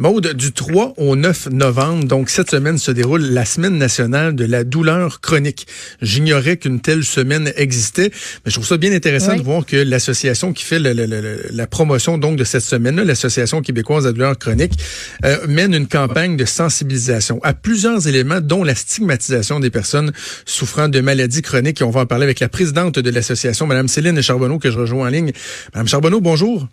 Maude, 0.00 0.32
du 0.32 0.52
3 0.52 0.94
au 0.96 1.14
9 1.14 1.50
novembre, 1.50 2.04
donc 2.04 2.30
cette 2.30 2.50
semaine 2.50 2.78
se 2.78 2.90
déroule 2.90 3.20
la 3.20 3.44
semaine 3.44 3.76
nationale 3.76 4.34
de 4.34 4.46
la 4.46 4.64
douleur 4.64 5.20
chronique. 5.20 5.66
J'ignorais 6.00 6.56
qu'une 6.56 6.80
telle 6.80 7.04
semaine 7.04 7.52
existait, 7.54 8.10
mais 8.42 8.50
je 8.50 8.52
trouve 8.52 8.66
ça 8.66 8.78
bien 8.78 8.94
intéressant 8.94 9.36
de 9.36 9.42
voir 9.42 9.66
que 9.66 9.76
l'association 9.76 10.54
qui 10.54 10.64
fait 10.64 10.78
la 10.78 11.66
promotion 11.66 12.16
donc 12.16 12.36
de 12.36 12.44
cette 12.44 12.62
semaine, 12.62 12.96
l'association 13.02 13.60
québécoise 13.60 14.04
de 14.04 14.08
la 14.08 14.12
douleur 14.14 14.38
chronique, 14.38 14.72
euh, 15.26 15.36
mène 15.46 15.74
une 15.74 15.86
campagne 15.86 16.34
de 16.34 16.46
sensibilisation 16.46 17.38
à 17.42 17.52
plusieurs 17.52 18.08
éléments, 18.08 18.40
dont 18.40 18.64
la 18.64 18.74
stigmatisation 18.74 19.60
des 19.60 19.68
personnes 19.68 20.12
souffrant 20.46 20.88
de 20.88 21.00
maladies 21.00 21.42
chroniques. 21.42 21.82
Et 21.82 21.84
on 21.84 21.90
va 21.90 22.00
en 22.00 22.06
parler 22.06 22.24
avec 22.24 22.40
la 22.40 22.48
présidente 22.48 22.98
de 22.98 23.10
l'association, 23.10 23.66
Madame 23.66 23.86
Céline 23.86 24.22
Charbonneau, 24.22 24.58
que 24.58 24.70
je 24.70 24.78
rejoins 24.78 25.08
en 25.08 25.10
ligne. 25.10 25.32
Madame 25.74 25.88
Charbonneau, 25.88 26.22
bonjour. 26.22 26.66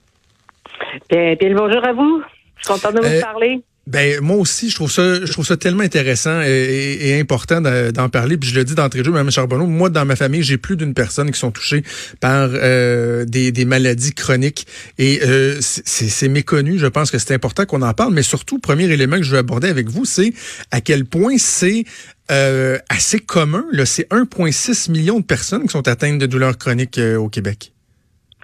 Bien, 1.10 1.36
bien 1.36 1.54
bonjour 1.54 1.84
à 1.86 1.92
vous. 1.92 2.24
Contente 2.68 2.96
de 2.96 3.00
vous 3.00 3.06
euh, 3.06 3.22
parler? 3.22 3.64
Ben 3.88 4.20
moi 4.20 4.36
aussi, 4.36 4.70
je 4.70 4.76
trouve 4.76 4.92
ça, 4.92 5.26
je 5.26 5.32
trouve 5.32 5.46
ça 5.46 5.56
tellement 5.56 5.84
intéressant 5.84 6.42
et, 6.42 7.18
important 7.22 7.62
d'en 7.62 8.10
parler. 8.10 8.38
Puis 8.38 8.50
je 8.50 8.56
le 8.56 8.66
dis 8.66 8.76
d'entrée 8.76 9.00
de 9.00 9.06
jeu, 9.06 9.12
Mme 9.12 9.32
Charbonneau, 9.32 9.66
moi 9.66 9.90
dans 9.90 10.04
ma 10.04 10.18
famille, 10.18 10.44
j'ai 10.44 10.58
plus 10.58 10.76
d'une 10.76 10.94
personne 10.94 11.32
qui 11.32 11.40
sont 11.40 11.52
touchées 11.52 11.84
par 12.20 12.50
euh, 12.52 13.24
des, 13.24 13.54
des, 13.54 13.64
maladies 13.64 14.12
chroniques 14.12 14.68
et 14.98 15.22
euh, 15.24 15.58
c'est 15.62 16.28
méconnu. 16.28 16.78
Je 16.78 16.88
pense 16.88 17.12
que 17.12 17.18
c'est 17.18 17.34
important 17.34 17.66
qu'on 17.66 17.82
en 17.82 17.94
parle, 17.94 18.14
mais 18.14 18.24
surtout, 18.24 18.60
premier 18.60 18.92
élément 18.92 19.16
que 19.16 19.24
je 19.24 19.32
veux 19.32 19.38
aborder 19.38 19.70
avec 19.70 19.88
vous, 19.88 20.04
c'est 20.04 20.34
à 20.72 20.82
quel 20.82 21.06
point 21.06 21.38
c'est 21.38 21.86
euh, 22.30 22.78
assez 22.90 23.20
commun. 23.20 23.66
C'est 23.86 24.10
1,6 24.10 24.92
million 24.92 25.22
de 25.22 25.26
personnes 25.26 25.64
qui 25.64 25.72
sont 25.72 25.88
atteintes 25.88 26.20
de 26.20 26.26
douleurs 26.26 26.58
chroniques 26.58 27.00
au 27.18 27.30
Québec. 27.30 27.72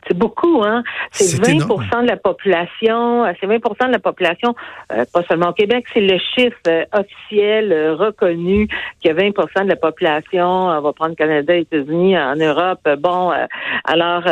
C'est 0.08 0.18
beaucoup, 0.18 0.64
hein? 0.64 0.84
C'est 1.12 1.42
20% 1.42 2.04
de 2.04 2.08
la 2.08 2.18
population, 2.18 3.26
euh, 3.26 3.32
c'est 3.40 3.48
20% 3.48 3.88
de 3.88 3.92
la 3.92 4.00
population, 4.00 4.56
euh, 4.92 5.06
pas 5.14 5.24
seulement 5.24 5.50
au 5.50 5.54
Québec, 5.54 5.86
c'est 5.94 6.02
le 6.02 6.18
chiffre 6.18 6.58
euh, 6.68 6.86
officiel 6.94 7.92
reconnu 7.94 8.68
que 9.04 9.10
20% 9.10 9.64
de 9.64 9.70
la 9.70 9.76
population, 9.76 10.48
on 10.48 10.82
va 10.82 10.94
prendre 10.94 11.16
Canada, 11.16 11.56
États-Unis, 11.56 12.18
en 12.18 12.36
Europe, 12.36 12.88
bon, 13.00 13.32
alors 13.86 14.24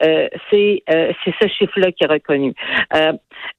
c'est 0.00 0.82
c'est 0.86 1.34
ce 1.40 1.48
chiffre-là 1.48 1.92
qui 1.92 2.04
est 2.04 2.08
reconnu. 2.08 2.54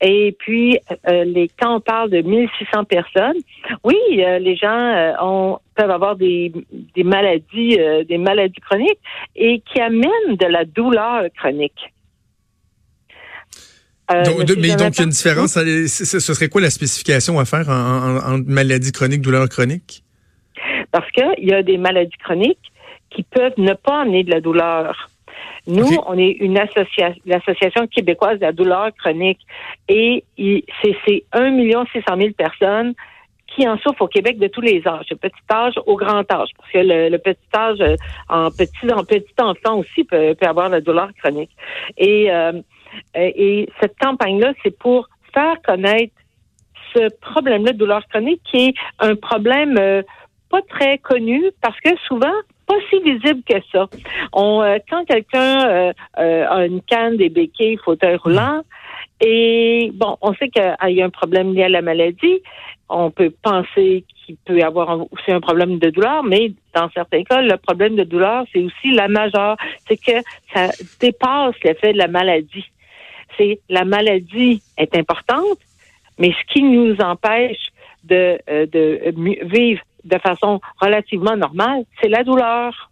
Et 0.01 0.35
puis, 0.37 0.79
les, 1.07 1.49
quand 1.59 1.75
on 1.75 1.79
parle 1.79 2.09
de 2.09 2.21
1600 2.21 2.85
personnes, 2.85 3.37
oui, 3.83 3.97
les 4.15 4.55
gens 4.55 5.15
ont 5.21 5.59
peuvent 5.75 5.91
avoir 5.91 6.15
des, 6.15 6.51
des 6.95 7.03
maladies, 7.03 7.79
euh, 7.79 8.03
des 8.03 8.17
maladies 8.17 8.59
chroniques 8.61 8.99
et 9.35 9.61
qui 9.61 9.79
amènent 9.79 10.35
de 10.39 10.45
la 10.45 10.65
douleur 10.65 11.25
chronique. 11.37 11.93
Euh, 14.11 14.23
mais 14.57 14.75
donc, 14.75 14.97
il 14.97 14.99
y 14.99 15.01
a 15.01 15.03
une 15.03 15.09
différence. 15.09 15.53
Ce 15.53 16.19
serait 16.19 16.49
quoi 16.49 16.61
la 16.61 16.69
spécification 16.69 17.39
à 17.39 17.45
faire 17.45 17.69
en, 17.69 18.39
maladie 18.45 18.91
chronique, 18.91 19.21
douleur 19.21 19.47
chronique? 19.47 20.03
Parce 20.91 21.09
qu'il 21.11 21.47
y 21.47 21.53
a 21.53 21.63
des 21.63 21.77
maladies 21.77 22.17
chroniques 22.23 22.71
qui 23.09 23.23
peuvent 23.23 23.53
ne 23.57 23.73
pas 23.73 24.01
amener 24.01 24.23
de 24.23 24.31
la 24.31 24.41
douleur. 24.41 25.09
Nous, 25.65 25.87
on 26.05 26.17
est 26.17 26.31
une 26.39 26.57
association, 26.57 27.15
l'association 27.25 27.87
québécoise 27.87 28.35
de 28.39 28.45
la 28.45 28.51
douleur 28.51 28.91
chronique, 28.95 29.39
et 29.87 30.23
c'est 30.37 31.23
1 31.31 31.85
600 31.93 32.17
000 32.17 32.29
personnes 32.37 32.93
qui 33.47 33.67
en 33.67 33.77
souffrent 33.77 34.01
au 34.01 34.07
Québec 34.07 34.39
de 34.39 34.47
tous 34.47 34.61
les 34.61 34.85
âges, 34.87 35.07
de 35.07 35.15
petit 35.15 35.35
âge 35.51 35.75
au 35.85 35.95
grand 35.95 36.29
âge, 36.31 36.49
parce 36.57 36.71
que 36.71 36.79
le, 36.79 37.17
petit 37.17 37.39
âge 37.55 37.81
euh, 37.81 37.95
en 38.29 38.49
petit 38.49 38.91
en 38.91 39.03
petit 39.03 39.33
enfant 39.39 39.79
aussi 39.79 40.03
peut, 40.03 40.33
peut 40.33 40.47
avoir 40.47 40.69
la 40.69 40.81
douleur 40.81 41.09
chronique. 41.21 41.51
Et, 41.97 42.31
euh, 42.31 42.53
et 43.15 43.69
cette 43.79 43.97
campagne-là, 43.99 44.53
c'est 44.63 44.77
pour 44.77 45.07
faire 45.33 45.61
connaître 45.61 46.13
ce 46.95 47.09
problème-là 47.21 47.73
de 47.73 47.77
douleur 47.77 48.05
chronique, 48.07 48.41
qui 48.43 48.67
est 48.67 48.73
un 48.99 49.15
problème 49.15 49.77
euh, 49.79 50.01
pas 50.49 50.61
très 50.61 50.97
connu, 50.99 51.43
parce 51.61 51.79
que 51.79 51.95
souvent 52.07 52.33
pas 52.65 52.75
si 52.89 52.99
visible 52.99 53.41
que 53.47 53.55
ça. 53.71 53.87
On, 54.33 54.61
quand 54.89 55.05
quelqu'un 55.05 55.93
a 56.15 56.65
une 56.65 56.81
canne, 56.81 57.17
des 57.17 57.29
béquilles, 57.29 57.77
fauteuil 57.83 58.15
roulant, 58.15 58.61
et 59.25 59.91
bon, 59.93 60.17
on 60.21 60.33
sait 60.33 60.49
qu'il 60.49 60.75
y 60.89 61.01
a 61.01 61.05
un 61.05 61.09
problème 61.09 61.53
lié 61.53 61.63
à 61.63 61.69
la 61.69 61.81
maladie. 61.81 62.41
On 62.89 63.09
peut 63.09 63.31
penser 63.41 64.03
qu'il 64.25 64.35
peut 64.45 64.61
avoir 64.61 64.99
aussi 64.99 65.31
un 65.31 65.39
problème 65.39 65.79
de 65.79 65.89
douleur, 65.89 66.23
mais 66.23 66.51
dans 66.75 66.89
certains 66.91 67.23
cas, 67.23 67.41
le 67.41 67.55
problème 67.57 67.95
de 67.95 68.03
douleur, 68.03 68.45
c'est 68.51 68.59
aussi 68.59 68.91
la 68.91 69.07
majeure. 69.07 69.55
C'est 69.87 69.97
que 69.97 70.21
ça 70.53 70.69
dépasse 70.99 71.55
l'effet 71.63 71.93
de 71.93 71.97
la 71.97 72.09
maladie. 72.09 72.65
C'est 73.37 73.59
la 73.69 73.85
maladie 73.85 74.61
est 74.77 74.95
importante, 74.95 75.57
mais 76.19 76.31
ce 76.31 76.53
qui 76.53 76.61
nous 76.61 76.95
empêche 76.99 77.71
de, 78.03 78.37
euh, 78.49 78.65
de 78.65 78.99
vivre 79.45 79.81
de 80.03 80.17
façon 80.19 80.59
relativement 80.79 81.35
normale, 81.35 81.83
c'est 82.01 82.09
la 82.09 82.23
douleur. 82.23 82.89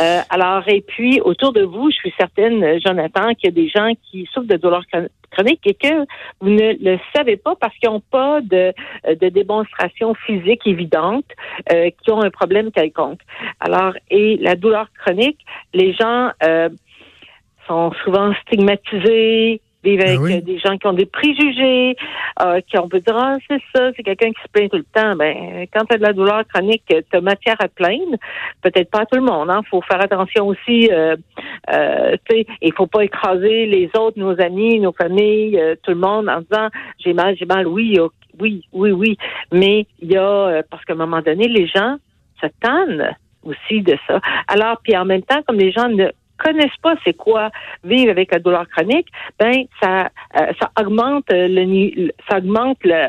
Euh, 0.00 0.20
alors, 0.30 0.66
et 0.68 0.80
puis, 0.80 1.20
autour 1.20 1.52
de 1.52 1.62
vous, 1.62 1.90
je 1.90 1.96
suis 1.96 2.14
certaine, 2.18 2.80
Jonathan, 2.80 3.34
qu'il 3.34 3.44
y 3.44 3.48
a 3.48 3.50
des 3.50 3.68
gens 3.68 3.92
qui 4.10 4.28
souffrent 4.32 4.48
de 4.48 4.56
douleurs 4.56 4.84
chroniques 5.30 5.66
et 5.66 5.74
que 5.74 6.06
vous 6.40 6.50
ne 6.50 6.72
le 6.82 6.98
savez 7.14 7.36
pas 7.36 7.54
parce 7.56 7.74
qu'ils 7.76 7.90
n'ont 7.90 8.00
pas 8.00 8.40
de, 8.40 8.72
de 9.08 9.28
démonstration 9.28 10.14
physique 10.14 10.66
évidente, 10.66 11.26
euh, 11.72 11.90
qui 11.90 12.10
ont 12.10 12.22
un 12.22 12.30
problème 12.30 12.70
quelconque. 12.70 13.20
Alors, 13.60 13.94
et 14.10 14.36
la 14.38 14.56
douleur 14.56 14.88
chronique, 15.04 15.44
les 15.72 15.92
gens 15.92 16.30
euh, 16.42 16.68
sont 17.66 17.92
souvent 18.04 18.32
stigmatisés, 18.42 19.60
vivre 19.84 20.04
ben 20.04 20.24
avec 20.24 20.44
des 20.44 20.58
gens 20.58 20.76
qui 20.76 20.86
ont 20.86 20.92
des 20.92 21.06
préjugés, 21.06 21.96
euh, 22.42 22.60
qui 22.66 22.78
ont 22.78 22.88
peut 22.88 23.00
dire 23.00 23.16
ah, 23.16 23.36
c'est 23.48 23.60
ça, 23.74 23.90
c'est 23.96 24.02
quelqu'un 24.02 24.30
qui 24.30 24.42
se 24.42 24.48
plaint 24.52 24.70
tout 24.70 24.76
le 24.76 24.84
temps. 24.84 25.16
Ben 25.16 25.66
quand 25.72 25.84
tu 25.84 25.94
as 25.94 25.98
de 25.98 26.02
la 26.02 26.12
douleur 26.12 26.42
chronique, 26.52 26.82
tu 26.86 27.16
as 27.16 27.20
matière 27.20 27.56
à 27.58 27.68
plaindre. 27.68 28.16
Peut-être 28.62 28.90
pas 28.90 29.00
à 29.00 29.06
tout 29.06 29.16
le 29.16 29.22
monde. 29.22 29.48
Il 29.48 29.52
hein. 29.52 29.62
faut 29.70 29.80
faire 29.82 30.00
attention 30.00 30.46
aussi. 30.48 30.90
Euh, 30.92 31.16
euh, 31.72 32.16
il 32.62 32.72
faut 32.72 32.86
pas 32.86 33.04
écraser 33.04 33.66
les 33.66 33.90
autres, 33.96 34.18
nos 34.18 34.40
amis, 34.40 34.80
nos 34.80 34.92
familles, 34.92 35.58
euh, 35.58 35.74
tout 35.82 35.92
le 35.92 35.98
monde 35.98 36.28
en 36.28 36.40
disant 36.40 36.68
j'ai 36.98 37.12
mal, 37.12 37.36
j'ai 37.36 37.46
mal. 37.46 37.66
Oui, 37.66 37.98
oui, 38.40 38.62
oui, 38.72 38.90
oui. 38.90 39.16
Mais 39.52 39.86
il 40.00 40.12
y 40.12 40.16
a 40.16 40.62
parce 40.70 40.84
qu'à 40.84 40.94
un 40.94 40.96
moment 40.96 41.20
donné, 41.20 41.48
les 41.48 41.66
gens 41.66 41.96
se 42.40 42.46
tannent 42.60 43.14
aussi 43.42 43.82
de 43.82 43.96
ça. 44.06 44.20
Alors, 44.48 44.78
puis 44.82 44.96
en 44.96 45.04
même 45.04 45.22
temps, 45.22 45.42
comme 45.46 45.58
les 45.58 45.72
gens 45.72 45.88
ne 45.88 46.10
connaissent 46.38 46.76
pas 46.82 46.94
c'est 47.04 47.16
quoi 47.16 47.50
vivre 47.84 48.10
avec 48.10 48.32
la 48.32 48.38
douleur 48.38 48.66
chronique, 48.68 49.08
ben 49.38 49.64
ça 49.82 50.08
euh, 50.38 50.52
ça 50.60 50.70
augmente 50.80 51.24
le 51.30 52.12
ça 52.28 52.38
augmente 52.38 52.78
le, 52.84 53.08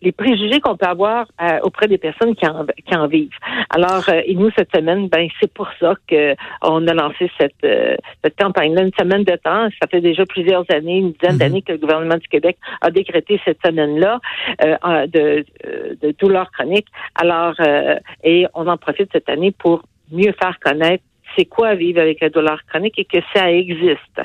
les 0.00 0.12
préjugés 0.12 0.60
qu'on 0.60 0.76
peut 0.76 0.86
avoir 0.86 1.26
euh, 1.40 1.60
auprès 1.62 1.88
des 1.88 1.98
personnes 1.98 2.34
qui 2.34 2.46
en, 2.46 2.66
qui 2.86 2.94
en 2.96 3.06
vivent. 3.06 3.30
Alors, 3.70 4.08
euh, 4.08 4.20
et 4.24 4.34
nous, 4.34 4.50
cette 4.56 4.74
semaine, 4.74 5.08
ben 5.08 5.28
c'est 5.40 5.52
pour 5.52 5.68
ça 5.80 5.94
que 6.06 6.34
on 6.62 6.86
a 6.86 6.94
lancé 6.94 7.30
cette, 7.38 7.66
cette 8.22 8.36
campagne-là, 8.38 8.82
une 8.82 8.92
semaine 8.98 9.24
de 9.24 9.36
temps. 9.36 9.68
Ça 9.80 9.88
fait 9.90 10.00
déjà 10.00 10.24
plusieurs 10.26 10.64
années, 10.70 10.98
une 10.98 11.12
dizaine 11.12 11.32
mhm. 11.32 11.38
d'années 11.38 11.62
que 11.62 11.72
le 11.72 11.78
gouvernement 11.78 12.16
du 12.16 12.28
Québec 12.28 12.56
a 12.80 12.90
décrété 12.90 13.40
cette 13.44 13.58
semaine-là 13.64 14.20
de, 15.06 15.44
de 16.00 16.14
douleur 16.18 16.50
chronique. 16.52 16.86
Alors, 17.14 17.54
et 18.24 18.46
on 18.54 18.66
en 18.66 18.76
profite 18.76 19.10
cette 19.12 19.28
année 19.28 19.52
pour 19.52 19.82
mieux 20.10 20.32
faire 20.40 20.58
connaître 20.60 21.04
c'est 21.36 21.46
quoi 21.46 21.74
vivre 21.74 22.00
avec 22.00 22.20
la 22.20 22.30
douleur 22.30 22.60
chronique 22.68 22.98
et 22.98 23.04
que 23.04 23.18
ça 23.34 23.50
existe? 23.50 24.20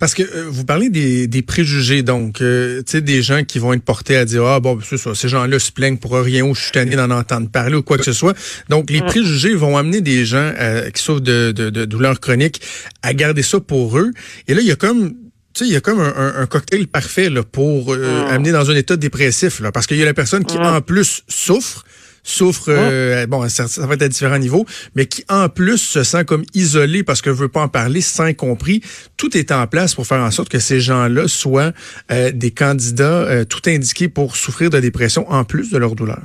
Parce 0.00 0.14
que 0.14 0.22
euh, 0.22 0.46
vous 0.48 0.64
parlez 0.64 0.88
des, 0.88 1.26
des 1.26 1.42
préjugés, 1.42 2.02
donc, 2.02 2.40
euh, 2.40 2.78
tu 2.78 2.92
sais, 2.92 3.00
des 3.00 3.22
gens 3.22 3.44
qui 3.44 3.58
vont 3.58 3.74
être 3.74 3.82
portés 3.82 4.16
à 4.16 4.24
dire, 4.24 4.44
ah 4.44 4.60
bon, 4.60 4.78
c'est 4.82 4.96
ça, 4.96 5.14
ces 5.14 5.28
gens-là 5.28 5.58
se 5.58 5.72
plaignent 5.72 5.98
pour 5.98 6.12
rien 6.12 6.44
ou 6.44 6.54
je 6.54 6.62
suis 6.62 6.72
tanné 6.72 6.96
d'en 6.96 7.10
entendre 7.10 7.50
parler 7.50 7.76
ou 7.76 7.82
quoi 7.82 7.98
que 7.98 8.04
ce 8.04 8.12
soit. 8.12 8.36
Donc, 8.68 8.90
les 8.90 9.02
préjugés 9.02 9.54
vont 9.54 9.76
amener 9.76 10.00
des 10.00 10.24
gens 10.24 10.52
euh, 10.58 10.88
qui 10.90 11.02
souffrent 11.02 11.20
de, 11.20 11.52
de, 11.52 11.68
de 11.70 11.84
douleurs 11.84 12.18
chroniques 12.20 12.62
à 13.02 13.12
garder 13.12 13.42
ça 13.42 13.60
pour 13.60 13.98
eux. 13.98 14.10
Et 14.46 14.54
là, 14.54 14.62
il 14.62 14.66
y 14.66 14.72
a 14.72 14.76
comme 14.76 15.14
tu 15.54 15.64
sais, 15.64 15.70
il 15.70 15.72
y 15.72 15.76
a 15.76 15.80
comme 15.80 16.00
un, 16.00 16.34
un, 16.36 16.46
cocktail 16.46 16.86
parfait 16.86 17.30
là, 17.30 17.42
pour 17.42 17.92
amener 17.92 18.52
dans 18.52 18.70
un 18.70 18.76
état 18.76 18.96
dépressif, 18.96 19.60
là, 19.60 19.72
parce 19.72 19.86
qu'il 19.86 19.96
y 19.96 20.02
a 20.02 20.04
la 20.04 20.14
personne 20.14 20.44
qui, 20.44 20.56
en 20.56 20.80
plus, 20.82 21.24
souffre, 21.26 21.84
souffre, 22.22 22.68
euh, 22.68 23.26
bon, 23.26 23.48
ça, 23.48 23.64
va 23.86 23.94
être 23.94 24.02
à 24.02 24.08
différents 24.08 24.38
niveaux, 24.38 24.64
mais 24.94 25.06
qui 25.06 25.24
en 25.28 25.48
plus 25.48 25.78
se 25.78 26.02
sent 26.02 26.24
comme 26.24 26.42
isolé 26.54 27.02
parce 27.02 27.22
que 27.22 27.30
veut 27.30 27.48
pas 27.48 27.62
en 27.62 27.68
parler, 27.68 28.00
sans 28.00 28.32
compris. 28.34 28.80
Tout 29.16 29.36
est 29.36 29.52
en 29.52 29.66
place 29.66 29.94
pour 29.94 30.06
faire 30.06 30.20
en 30.20 30.30
sorte 30.30 30.48
que 30.48 30.58
ces 30.58 30.80
gens-là 30.80 31.28
soient 31.28 31.72
euh, 32.10 32.30
des 32.32 32.50
candidats 32.50 33.04
euh, 33.04 33.44
tout 33.44 33.62
indiqués 33.66 34.08
pour 34.08 34.36
souffrir 34.36 34.70
de 34.70 34.80
dépression 34.80 35.28
en 35.28 35.44
plus 35.44 35.70
de 35.70 35.78
leur 35.78 35.94
douleur. 35.94 36.22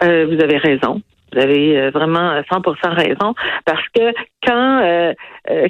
vous 0.00 0.06
avez 0.06 0.58
raison. 0.58 1.02
Vous 1.32 1.40
avez 1.40 1.90
vraiment 1.90 2.40
100% 2.40 2.94
raison 2.94 3.34
parce 3.66 3.86
que 3.94 4.12
quand 4.42 5.12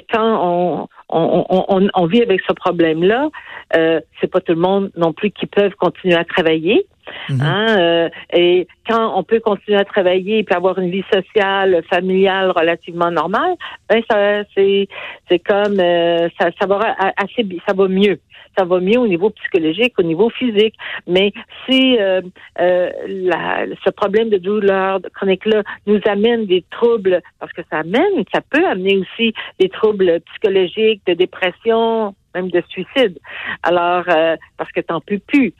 quand 0.09 0.39
on 0.41 0.87
on, 1.09 1.89
on, 1.93 2.05
vit 2.05 2.21
avec 2.21 2.41
ce 2.47 2.53
problème-là, 2.53 3.29
euh, 3.75 4.01
c'est 4.19 4.27
pas 4.31 4.41
tout 4.41 4.53
le 4.53 4.59
monde 4.59 4.91
non 4.95 5.13
plus 5.13 5.31
qui 5.31 5.45
peuvent 5.45 5.75
continuer 5.75 6.15
à 6.15 6.25
travailler. 6.25 6.85
Mhm. 7.29 7.41
Hein, 7.41 7.79
euh, 7.79 8.09
et 8.33 8.67
quand 8.87 9.17
on 9.17 9.23
peut 9.23 9.39
continuer 9.39 9.77
à 9.79 9.85
travailler 9.85 10.39
et 10.39 10.43
puis 10.43 10.55
avoir 10.55 10.77
une 10.77 10.91
vie 10.91 11.03
sociale, 11.11 11.81
familiale 11.89 12.51
relativement 12.51 13.09
normale, 13.09 13.55
ben 13.89 14.01
ça 14.09 14.43
c'est 14.55 14.87
c'est 15.27 15.39
comme 15.39 15.79
euh, 15.79 16.29
ça 16.39 16.49
ça 16.59 16.67
va 16.67 16.95
assez 17.17 17.47
ça 17.67 17.73
va 17.73 17.87
mieux 17.87 18.19
ça 18.57 18.65
va 18.65 18.79
mieux 18.79 18.99
au 18.99 19.07
niveau 19.07 19.29
psychologique, 19.29 19.93
au 19.97 20.03
niveau 20.03 20.29
physique. 20.29 20.75
Mais 21.07 21.31
si 21.65 21.97
euh, 21.99 22.21
euh, 22.59 22.89
la, 23.07 23.65
ce 23.85 23.89
problème 23.89 24.29
de 24.29 24.37
douleur 24.37 24.99
chronique-là 25.13 25.63
nous 25.87 25.99
amène 26.05 26.45
des 26.45 26.63
troubles, 26.71 27.21
parce 27.39 27.53
que 27.53 27.61
ça 27.69 27.79
amène, 27.79 28.23
ça 28.33 28.41
peut 28.41 28.65
amener 28.65 28.97
aussi 28.97 29.33
des 29.59 29.69
troubles 29.69 30.19
psychologiques, 30.31 31.01
de 31.07 31.13
dépression, 31.13 32.15
même 32.35 32.49
de 32.49 32.63
suicide. 32.69 33.17
Alors, 33.63 34.03
euh, 34.09 34.35
parce 34.57 34.71
que 34.71 34.81
t'en 34.81 35.01
peux 35.01 35.19
plus. 35.19 35.53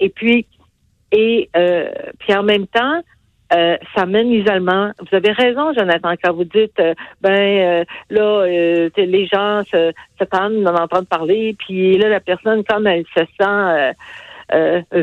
et 0.00 0.08
puis, 0.10 0.46
et 1.12 1.48
puis 2.18 2.34
en 2.34 2.42
même 2.42 2.66
temps, 2.66 3.02
euh, 3.54 3.76
ça 3.94 4.06
mène 4.06 4.30
l'isolement. 4.30 4.90
Vous 4.98 5.16
avez 5.16 5.32
raison, 5.32 5.72
Jonathan, 5.74 6.14
quand 6.22 6.32
vous 6.32 6.44
dites, 6.44 6.78
euh, 6.80 6.94
ben 7.20 7.30
euh, 7.30 7.84
là, 8.10 8.46
les 8.46 9.26
gens 9.26 9.62
se, 9.64 9.92
se 10.18 10.24
d'en 10.24 10.74
entendre 10.74 11.06
parler, 11.06 11.54
puis 11.58 11.96
là, 11.98 12.08
la 12.08 12.20
personne, 12.20 12.64
comme 12.64 12.86
elle 12.86 13.04
se 13.16 13.24
sent 13.38 13.94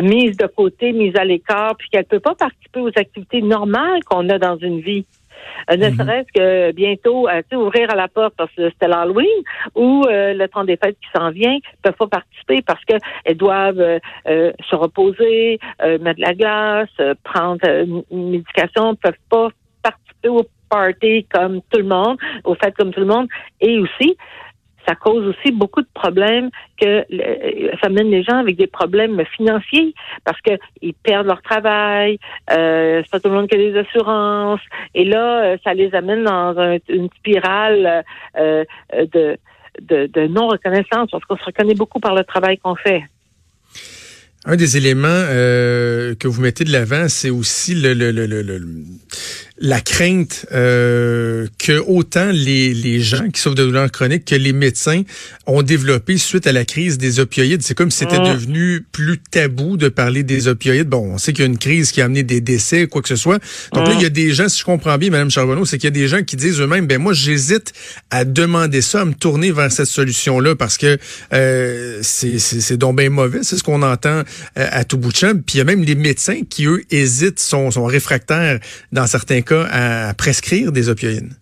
mise 0.02 0.38
de 0.38 0.48
côté, 0.48 0.92
mise 0.92 1.16
à 1.16 1.24
l'écart, 1.24 1.76
puis 1.78 1.90
qu'elle 1.90 2.06
peut 2.06 2.20
pas 2.20 2.36
participer 2.36 2.80
aux 2.80 2.92
activités 2.96 3.42
normales 3.42 4.04
qu'on 4.04 4.28
a 4.30 4.38
dans 4.38 4.58
une 4.58 4.82
vie. 4.82 5.06
Euh, 5.70 5.78
ne 5.78 5.90
mhm. 5.90 5.98
serait-ce 5.98 6.32
que 6.34 6.72
bientôt, 6.72 7.28
euh, 7.28 7.42
ouvrir 7.54 7.90
à 7.92 7.96
la 7.96 8.08
porte 8.08 8.34
parce 8.38 8.52
que 8.52 8.70
c'était 8.70 8.88
l'Halloween 8.88 9.28
ou 9.76 10.04
euh, 10.08 10.34
le 10.34 10.48
temps 10.48 10.64
des 10.64 10.78
fêtes 10.78 10.98
qui 11.02 11.08
s'en 11.16 11.32
vient, 11.32 11.58
peuvent 11.82 11.94
pas 11.94 12.08
participer 12.08 12.62
parce 12.62 12.84
qu'elles 12.86 13.38
doivent 13.38 14.00
se 14.26 14.76
reposer, 14.76 15.60
mettre 15.80 16.18
de 16.18 16.22
la 16.22 16.34
glace, 16.34 17.16
prendre 17.24 17.66
une 18.12 18.32
médication, 18.32 18.96
peuvent 18.96 19.14
pas 19.30 19.50
participer 19.84 20.30
au 20.30 20.46
party 20.70 21.26
comme 21.32 21.62
tout 21.70 21.80
le 21.80 21.86
monde, 21.86 22.18
au 22.44 22.56
fait 22.56 22.74
comme 22.76 22.92
tout 22.92 23.02
le 23.02 23.06
monde, 23.06 23.28
et 23.60 23.78
aussi 23.80 24.18
cause 24.96 25.28
aussi 25.28 25.52
beaucoup 25.52 25.82
de 25.82 25.88
problèmes 25.94 26.50
que 26.80 27.06
ça 27.82 27.90
mène 27.90 28.10
les 28.10 28.24
gens 28.24 28.38
avec 28.38 28.58
des 28.58 28.68
problèmes 28.68 29.24
financiers 29.36 29.94
parce 30.26 30.40
que 30.42 30.52
ils 30.82 30.94
perdent 30.94 31.28
leur 31.28 31.42
travail, 31.42 32.20
euh, 32.52 33.02
c'est 33.04 33.12
pas 33.12 33.20
tout 33.20 33.30
le 33.30 33.36
monde 33.36 33.48
qui 33.48 33.56
a 33.56 33.58
des 33.58 33.78
assurances 33.78 34.62
et 34.94 35.06
là 35.06 35.44
euh, 35.44 35.58
ça 35.64 35.74
les 35.74 35.94
amène 35.94 36.24
dans 36.24 36.80
une 36.90 37.10
spirale 37.18 38.04
euh, 38.38 38.64
de, 38.92 39.38
de, 39.80 40.28
non 40.28 40.48
reconnaissance 40.48 41.10
parce 41.12 41.24
qu'on 41.26 41.38
se 41.38 41.46
reconnaît 41.46 41.76
beaucoup 41.76 42.00
par 42.00 42.16
le 42.16 42.24
travail 42.24 42.58
qu'on 42.58 42.76
fait. 42.76 43.04
Un 44.44 44.56
des 44.56 44.76
éléments 44.76 45.08
euh, 45.08 46.16
que 46.16 46.28
vous 46.28 46.42
mettez 46.42 46.64
de 46.64 46.72
l'avant, 46.72 47.08
c'est 47.10 47.30
aussi 47.30 47.76
le, 47.76 47.94
la 49.62 49.80
crainte 49.80 50.48
euh, 50.52 51.46
que 51.60 51.80
autant 51.86 52.32
les, 52.32 52.74
les 52.74 53.00
gens 53.00 53.30
qui 53.30 53.40
souffrent 53.40 53.56
de 53.56 53.64
douleurs 53.64 53.92
chroniques 53.92 54.26
que 54.26 54.36
les 54.36 54.54
médecins 54.54 55.04
ont 55.46 55.62
développé 55.62 56.18
suite 56.18 56.48
à 56.48 56.52
la 56.52 56.66
crise 56.66 56.98
des 56.98 57.20
opioïdes. 57.20 57.62
C'est 57.62 57.76
comme 57.76 57.92
si 57.92 58.00
c'était 58.00 58.18
devenu 58.18 58.84
plus 58.92 59.20
tabou 59.20 59.78
de 59.78 59.88
parler 59.88 60.24
des 60.24 60.48
opioïdes. 60.48 60.90
Bon, 60.90 61.14
on 61.14 61.18
sait 61.20 61.32
qu'il 61.32 61.44
y 61.44 61.48
a 61.48 61.52
une 61.52 61.60
crise 61.60 61.92
qui 61.92 62.02
a 62.02 62.06
amené 62.06 62.24
des 62.24 62.42
décès, 62.42 62.88
quoi 62.88 63.04
que 63.04 63.08
ce 63.08 63.16
soit. 63.16 63.40
Donc 63.74 63.88
là, 63.88 63.94
il 63.94 64.02
y 64.02 64.06
a 64.06 64.10
des 64.10 64.34
gens, 64.34 64.50
si 64.50 64.60
je 64.60 64.66
comprends 64.66 64.98
bien, 64.98 65.12
Mme 65.12 65.30
Charbonneau, 65.30 65.66
c'est 65.66 65.78
qu'il 65.78 65.86
y 65.86 65.88
a 65.88 65.92
des 65.92 66.08
gens 66.08 66.24
qui 66.24 66.38
disent 66.38 66.60
eux-mêmes, 66.60 66.88
ben 66.88 66.98
moi, 66.98 67.14
j'hésite 67.14 67.72
à 68.10 68.26
demander 68.26 68.82
ça, 68.82 69.02
à 69.02 69.06
me 69.06 69.14
tourner 69.14 69.52
vers 69.52 69.72
cette 69.72 69.86
solution-là 69.86 70.56
parce 70.56 70.80
que 70.80 70.98
euh, 71.34 72.00
c'est 72.02 72.78
donc 72.78 72.98
bien 72.98 73.12
mauvais. 73.12 73.40
C'est 73.44 73.58
ce 73.58 73.64
qu'on 73.64 73.84
entend 73.84 74.24
euh, 74.58 74.68
à 74.72 74.86
tout 74.86 74.98
bout 74.98 75.12
de 75.12 75.18
champ. 75.18 75.34
Puis 75.34 75.56
il 75.56 75.58
y 75.60 75.62
a 75.62 75.66
même 75.66 75.84
les 75.84 75.96
médecins 75.96 76.42
qui, 76.50 76.66
eux, 76.66 76.84
hésitent, 76.90 77.40
sont, 77.40 77.70
sont 77.70 77.86
réfractaires 77.86 78.60
dans 78.92 79.06
certains 79.06 79.42
cas 79.42 79.51
à 79.54 80.14
prescrire 80.14 80.72
des 80.72 80.90
opioïdes? 80.90 81.34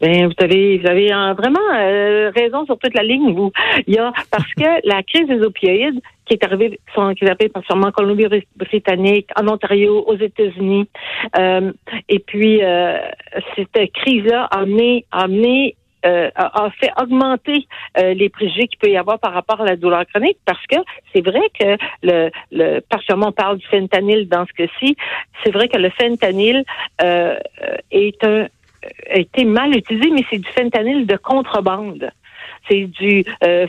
Ben, 0.00 0.26
vous 0.26 0.44
avez, 0.44 0.78
vous 0.78 0.86
avez 0.86 1.08
vraiment 1.34 1.60
euh, 1.74 2.30
raison 2.34 2.64
sur 2.64 2.78
toute 2.78 2.94
la 2.94 3.02
ligne. 3.02 3.34
Vous, 3.34 3.52
il 3.86 3.94
y 3.94 3.98
a 3.98 4.12
parce 4.30 4.52
que 4.54 4.64
la 4.86 5.02
crise 5.02 5.26
des 5.26 5.40
opioïdes 5.42 6.00
qui 6.24 6.34
est 6.34 6.44
arrivée, 6.44 6.78
qui 7.16 7.24
est 7.24 7.28
arrivée 7.28 7.52
en 7.70 7.90
Colombie-Britannique, 7.90 9.28
en 9.36 9.48
Ontario, 9.48 10.04
aux 10.06 10.16
États-Unis, 10.16 10.88
euh, 11.38 11.72
et 12.08 12.18
puis 12.18 12.62
euh, 12.62 12.98
cette 13.56 13.92
crise-là 13.92 14.44
a 14.44 14.60
amené, 14.60 15.04
a 15.10 15.24
amené 15.24 15.76
euh, 16.06 16.30
a, 16.36 16.70
fait 16.80 16.90
augmenter 16.96 17.66
euh, 17.98 18.14
les 18.14 18.28
préjugés 18.28 18.68
qu'il 18.68 18.78
peut 18.78 18.88
y 18.88 18.96
avoir 18.96 19.18
par 19.18 19.32
rapport 19.32 19.60
à 19.60 19.64
la 19.64 19.74
douleur 19.74 20.06
chronique 20.06 20.38
parce 20.44 20.64
que 20.66 20.76
c'est 21.12 21.22
vrai 21.22 21.40
que 21.58 21.76
le, 22.04 22.30
le 22.52 22.78
partiellement 22.80 23.28
on 23.28 23.32
parle 23.32 23.58
du 23.58 23.66
fentanyl 23.66 24.28
dans 24.28 24.46
ce 24.46 24.52
cas-ci, 24.52 24.96
c'est 25.42 25.50
vrai 25.50 25.66
que 25.66 25.76
le 25.76 25.90
fentanyl 25.90 26.64
euh, 27.02 27.36
est 27.90 28.24
un 28.24 28.46
a 29.10 29.18
été 29.18 29.44
mal 29.44 29.76
utilisé, 29.76 30.08
mais 30.10 30.24
c'est 30.30 30.38
du 30.38 30.48
fentanyl 30.50 31.04
de 31.04 31.16
contrebande 31.16 32.10
c'est 32.70 32.84
du 32.84 33.24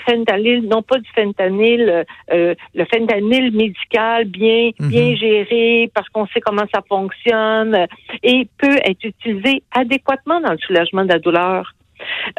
fentanyl, 0.06 0.68
non 0.68 0.82
pas 0.82 0.98
du 0.98 1.10
fentanyl, 1.16 2.06
le 2.30 2.86
fentanyl 2.94 3.52
médical 3.52 4.26
bien 4.26 4.72
mhm. 4.78 4.90
bien 4.90 5.16
géré 5.16 5.90
parce 5.94 6.10
qu'on 6.10 6.28
sait 6.28 6.42
comment 6.42 6.66
ça 6.74 6.82
fonctionne 6.88 7.88
et 8.24 8.48
peut 8.58 8.78
être 8.84 9.04
utilisé 9.04 9.64
adéquatement 9.72 10.42
dans 10.42 10.52
le 10.52 10.58
soulagement 10.58 11.04
de 11.04 11.10
la 11.14 11.20
douleur. 11.20 11.74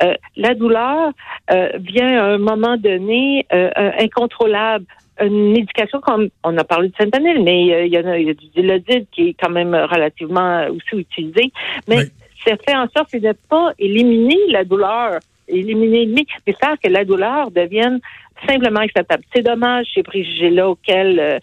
Euh, 0.03 0.15
la 0.37 0.55
douleur 0.55 1.13
euh, 1.51 1.71
vient 1.79 2.23
à 2.23 2.27
un 2.35 2.39
moment 2.39 2.77
donné 2.77 3.47
euh, 3.53 3.71
incontrôlable 3.99 4.87
une 5.21 5.53
médication 5.53 6.01
comme 6.01 6.31
on 6.45 6.57
a 6.57 6.65
parlé 6.65 6.89
de 6.89 6.97
fentanyl, 6.97 7.43
mais 7.43 7.87
il 7.87 7.93
y, 7.93 7.97
a, 7.97 8.03
du 8.03 8.47
dilodide 8.55 9.07
qui 9.13 9.29
est 9.29 9.37
quand 9.39 9.51
même 9.51 9.75
relativement 9.75 10.67
aussi 10.69 11.03
utilisé. 11.03 11.53
Mais 11.89 12.07
ça 12.43 12.57
fait 12.67 12.75
en 12.75 12.89
sorte 12.97 13.13
de 13.15 13.19
ne 13.29 13.33
pas 13.35 13.73
éliminer 13.79 14.39
la 14.49 14.65
douleur, 14.65 15.21
éliminer 15.47 16.07
mais 16.07 16.55
faire 16.55 16.77
que 16.83 16.89
la 16.89 17.05
douleur 17.05 17.51
devienne 17.51 18.01
simplement 18.49 18.81
acceptable. 18.81 19.23
C'est 19.35 19.43
dommage 19.43 19.89
ces 19.95 20.03
préjugés-là 20.03 20.71
auxquels 20.71 21.39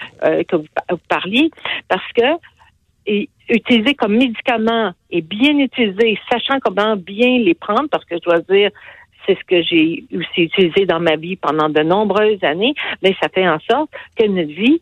que 0.48 0.56
vous, 0.56 0.66
parliez, 1.08 1.52
parce 1.88 2.12
que 2.14 2.24
et 3.06 3.30
utilisé 3.50 3.94
comme 3.94 4.18
médicament 4.18 4.92
et 5.10 5.22
bien 5.22 5.58
utilisé, 5.58 6.20
sachant 6.32 6.60
comment 6.60 6.96
bien 6.96 7.40
les 7.40 7.54
prendre, 7.54 7.88
parce 7.90 8.06
que 8.06 8.16
je 8.16 8.22
dois 8.22 8.40
dire, 8.40 8.72
c'est 9.26 9.38
ce 9.38 9.44
que 9.44 9.62
j'ai 9.62 10.06
aussi 10.14 10.44
utilisé 10.44 10.86
dans 10.86 11.00
ma 11.00 11.16
vie 11.16 11.36
pendant 11.36 11.70
de 11.70 11.82
nombreuses 11.82 12.44
années, 12.44 12.74
mais 13.04 13.16
ça 13.22 13.30
fait 13.30 13.48
en 13.48 13.60
sorte 13.70 13.90
que 14.18 14.26
notre 14.26 14.54
vie 14.54 14.82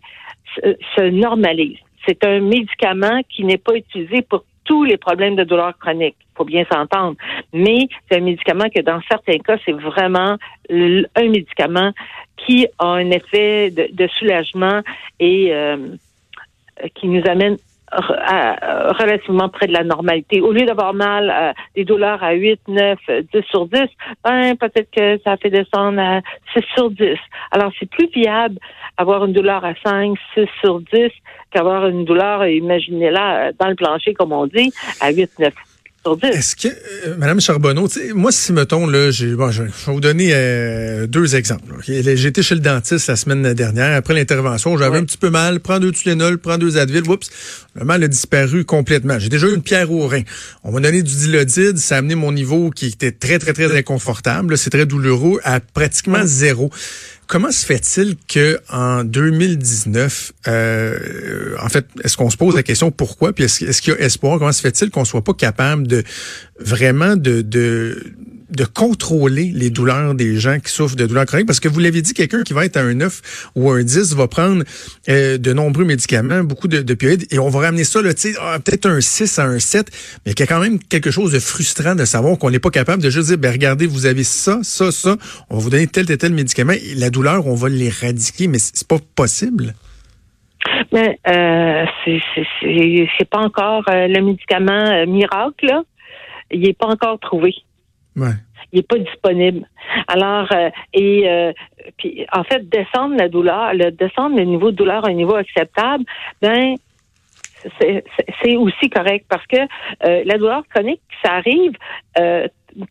se, 0.96 1.10
normalise. 1.10 1.78
C'est 2.08 2.24
un 2.24 2.40
médicament 2.40 3.22
qui 3.30 3.44
n'est 3.44 3.58
pas 3.58 3.76
utilisé 3.76 4.22
pour 4.22 4.44
tous 4.64 4.84
les 4.84 4.98
problèmes 4.98 5.36
de 5.36 5.44
douleur 5.44 5.78
chronique. 5.78 6.16
Faut 6.36 6.46
bien 6.46 6.66
s'entendre. 6.72 7.16
Mais 7.54 7.88
c'est 8.10 8.18
un 8.18 8.22
médicament 8.22 8.66
que 8.74 8.82
dans 8.82 9.00
certains 9.10 9.38
cas, 9.40 9.58
c'est 9.66 9.74
vraiment 9.74 10.38
un 10.70 11.30
médicament 11.30 11.92
qui 12.38 12.68
a 12.80 12.86
un 12.86 13.10
effet 13.12 13.72
de, 13.72 14.08
soulagement 14.08 14.82
et 15.20 15.54
euh, 15.54 15.78
qui 16.96 17.08
nous 17.08 17.24
amène 17.28 17.58
relativement 17.96 19.50
près 19.50 19.68
de 19.68 19.74
la 19.74 19.84
normalité. 19.84 20.42
Au 20.42 20.52
lieu 20.52 20.66
d'avoir 20.66 20.94
mal, 20.94 21.30
euh, 21.30 21.54
des 21.76 21.84
douleurs 21.84 22.24
à 22.24 22.34
8, 22.34 22.60
9, 22.68 23.00
10 23.34 23.42
sur 23.50 23.68
10, 23.68 23.86
ben, 24.24 24.56
peut-être 24.56 24.90
que 24.92 25.20
ça 25.24 25.38
fait 25.38 25.50
descendre 25.50 26.00
à 26.00 26.22
6 26.54 26.64
sur 26.76 26.90
10. 26.92 27.18
Alors, 27.52 27.72
c'est 27.80 27.90
plus 27.90 28.08
viable 28.08 28.58
avoir 28.98 29.26
une 29.26 29.34
douleur 29.34 29.64
à 29.66 29.74
5, 29.84 30.18
6 30.34 30.46
sur 30.62 30.80
10 30.80 31.10
qu'avoir 31.52 31.88
une 31.88 32.06
douleur, 32.06 32.46
imaginez-la, 32.46 33.52
dans 33.54 33.68
le 33.68 33.76
plancher, 33.76 34.14
comme 34.14 34.32
on 34.32 34.48
dit, 34.48 34.72
à 35.02 35.12
8, 35.12 35.40
9 35.40 35.54
est-ce 36.22 36.56
que, 36.56 36.68
euh, 36.68 37.16
Madame 37.18 37.42
Charbonneau, 37.42 37.88
moi, 38.14 38.32
si, 38.32 38.54
mettons, 38.54 38.86
là, 38.86 39.10
j'ai, 39.10 39.34
bon, 39.34 39.50
je, 39.52 39.64
vais 39.64 39.70
vous 39.88 40.00
donner 40.00 40.30
euh, 40.34 41.08
deux 41.08 41.36
exemples. 41.36 41.76
J'ai 41.82 42.26
été 42.26 42.44
chez 42.44 42.56
le 42.56 42.62
dentiste 42.62 43.08
la 43.08 43.16
semaine 43.16 43.54
dernière. 43.54 43.96
Après 43.96 44.14
l'intervention, 44.14 44.78
j'avais 44.78 45.00
un 45.00 45.04
petit 45.04 45.18
peu 45.18 45.30
mal. 45.30 45.60
Prends 45.60 45.80
deux 45.80 45.92
Tylenol, 45.92 46.38
prends 46.38 46.58
deux 46.58 46.78
Advil. 46.78 47.10
Oups, 47.10 47.30
le 47.74 47.86
mal 47.86 48.04
a 48.04 48.08
disparu 48.08 48.66
complètement. 48.66 49.18
J'ai 49.18 49.30
déjà 49.30 49.48
eu 49.48 49.56
une 49.56 49.64
pierre 49.64 49.92
au 49.92 50.08
rein. 50.08 50.22
On 50.64 50.72
m'a 50.72 50.80
donné 50.80 51.02
du 51.02 51.16
dilodide. 51.16 51.78
Ça 51.78 51.96
a 51.96 51.98
amené 52.00 52.16
mon 52.16 52.32
niveau 52.32 52.70
qui 52.70 52.88
était 52.88 53.12
très, 53.12 53.40
très, 53.40 53.54
très 53.54 53.76
inconfortable. 53.76 54.58
C'est 54.58 54.70
très 54.70 54.86
douloureux 54.86 55.40
à 55.44 55.60
pratiquement 55.60 56.22
zéro. 56.24 56.70
Comment 57.28 57.52
se 57.52 57.66
fait-il 57.66 58.16
que 58.28 58.60
en 58.70 59.04
2019, 59.04 60.34
euh, 60.48 61.56
en 61.60 61.70
fait, 61.70 61.86
est-ce 62.04 62.18
qu'on 62.18 62.30
se 62.30 62.38
pose 62.38 62.56
la 62.56 62.64
question 62.64 62.92
pourquoi, 62.92 63.34
puis 63.34 63.46
est-ce, 63.46 63.82
qu'il 63.82 63.94
y 63.94 63.96
a 63.96 64.00
espoir? 64.00 64.38
Comment 64.38 64.52
se 64.52 64.62
fait-il 64.62 64.92
qu'on 64.92 65.06
soit 65.06 65.24
pas 65.24 65.34
capable 65.34 65.88
de 65.88 66.04
vraiment 66.60 67.16
de, 67.16 67.42
de 67.42 68.14
de 68.56 68.66
contrôler 68.66 69.52
les 69.54 69.70
douleurs 69.70 70.16
des 70.16 70.38
gens 70.38 70.60
qui 70.60 70.72
souffrent 70.72 70.96
de 70.96 71.06
douleurs 71.06 71.26
chroniques? 71.26 71.48
Parce 71.48 71.60
que 71.60 71.68
vous 71.68 71.80
l'avez 71.80 72.02
dit, 72.02 72.14
quelqu'un 72.14 72.44
qui 72.44 72.54
va 72.54 72.66
être 72.66 72.78
à 72.78 72.82
un 72.82 72.94
9 72.94 73.52
ou 73.56 73.72
un 73.72 73.84
10 73.84 74.16
va 74.16 74.28
prendre 74.28 74.64
euh, 75.10 75.38
de 75.38 75.54
nombreux 75.54 75.86
médicaments, 75.86 76.44
beaucoup 76.44 76.68
de, 76.68 76.82
d'opioïdes, 76.82 77.28
et 77.32 77.40
on 77.40 77.50
va 77.50 77.60
ramener 77.60 77.84
ça, 77.84 78.00
ah, 78.42 78.60
peut-être 78.60 78.88
un 78.88 79.02
6 79.02 79.40
à 79.40 79.46
un 79.46 79.60
7, 79.60 79.92
mais 80.26 80.32
il 80.32 80.40
y 80.40 80.44
a 80.44 80.48
quand 80.48 80.60
même 80.60 80.80
quelque 80.80 81.12
chose 81.12 81.32
de 81.32 81.40
frustrant 81.40 81.96
de 81.96 82.06
savoir 82.06 82.38
qu'on 82.38 82.50
n'est 82.50 82.60
pas 82.60 82.72
capable 82.72 83.02
de 83.02 83.10
juste 83.10 83.28
dire, 83.28 83.38
ben 83.38 83.52
regardez, 83.52 83.88
vous 83.88 84.06
avez 84.06 84.24
ça, 84.24 84.60
ça, 84.64 84.92
ça, 84.92 85.18
on 85.50 85.58
va 85.58 85.62
vous 85.62 85.70
donner 85.70 85.88
tel, 85.88 86.06
tel, 86.06 86.18
tel 86.18 86.34
médicament, 86.34 86.74
et 86.74 86.96
la 86.96 87.10
douleur, 87.10 87.48
on 87.48 87.56
va 87.56 87.70
l'éradiquer, 87.70 88.48
mais 88.48 88.60
c'est 88.60 88.88
pas 88.88 89.00
possible. 89.16 89.74
Mais 90.92 91.20
euh, 91.28 91.86
c'est 92.06 93.30
pas 93.30 93.40
encore 93.40 93.84
euh, 93.90 94.08
le 94.08 94.22
médicament 94.22 94.72
euh, 94.72 95.06
miracle. 95.06 95.82
Il 96.52 96.62
n'est 96.62 96.74
pas 96.74 96.88
encore 96.88 97.20
trouvé. 97.20 97.56
Il 98.72 98.80
n'est 98.80 98.84
pas 98.84 98.98
disponible. 98.98 99.68
Alors, 100.08 100.48
euh, 100.52 100.70
et 100.94 101.30
euh, 101.30 101.54
puis 101.98 102.26
en 102.32 102.44
fait, 102.44 102.68
descendre 102.68 103.16
la 103.18 103.30
douleur, 103.30 103.74
le, 103.74 103.92
descendre 103.92 104.38
le 104.38 104.44
niveau 104.44 104.72
de 104.72 104.76
douleur 104.76 105.06
à 105.06 105.10
un 105.10 105.14
niveau 105.14 105.36
acceptable, 105.36 106.04
ben 106.42 106.76
c'est 107.80 108.56
aussi 108.58 108.92
correct 108.92 109.26
parce 109.28 109.46
que 109.48 109.58
euh, 109.58 110.22
la 110.24 110.38
douleur 110.38 110.62
chronique, 110.68 111.02
ça 111.24 111.34
arrive 111.34 111.74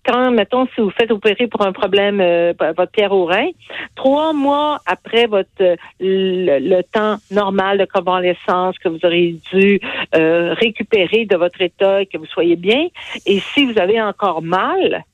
quand, 0.05 0.31
mettons, 0.33 0.67
si 0.75 0.81
vous 0.81 0.91
faites 0.91 1.13
opérer 1.13 1.47
pour 1.47 1.65
un 1.65 1.73
problème, 1.73 2.17
votre 2.59 2.91
pierre 2.91 3.13
au 3.13 3.27
rein, 3.27 3.51
trois 3.95 4.33
mois 4.33 4.81
après 4.87 5.27
votre 5.27 5.77
le, 6.01 6.81
temps 6.83 7.19
normal 7.31 7.79
de 7.79 7.85
convalescence 7.85 8.77
que 8.79 8.89
vous 8.89 8.99
aurez 9.05 9.37
dû 9.53 9.79
récupérer 10.13 11.25
de 11.27 11.37
votre 11.37 11.61
état 11.61 12.03
et 12.03 12.07
que 12.07 12.19
vous 12.19 12.27
soyez 12.27 12.57
bien, 12.57 12.89
et 13.27 13.39
si 13.39 13.67
vous 13.67 13.79
avez 13.79 14.03
encore 14.03 14.43
mal, 14.43 15.05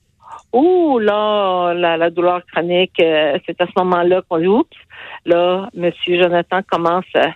Ouh 0.53 0.99
là, 0.99 1.73
la, 1.73 2.09
douleur 2.09 2.41
chronique, 2.51 2.99
euh, 3.01 3.37
c'est 3.45 3.59
à 3.61 3.67
ce 3.67 3.71
moment-là 3.77 4.21
qu'on 4.27 4.39
dit 4.39 4.47
oups. 4.47 4.77
Là, 5.25 5.69
Monsieur 5.73 6.21
Jonathan 6.21 6.61
commence, 6.69 7.05
à, 7.15 7.31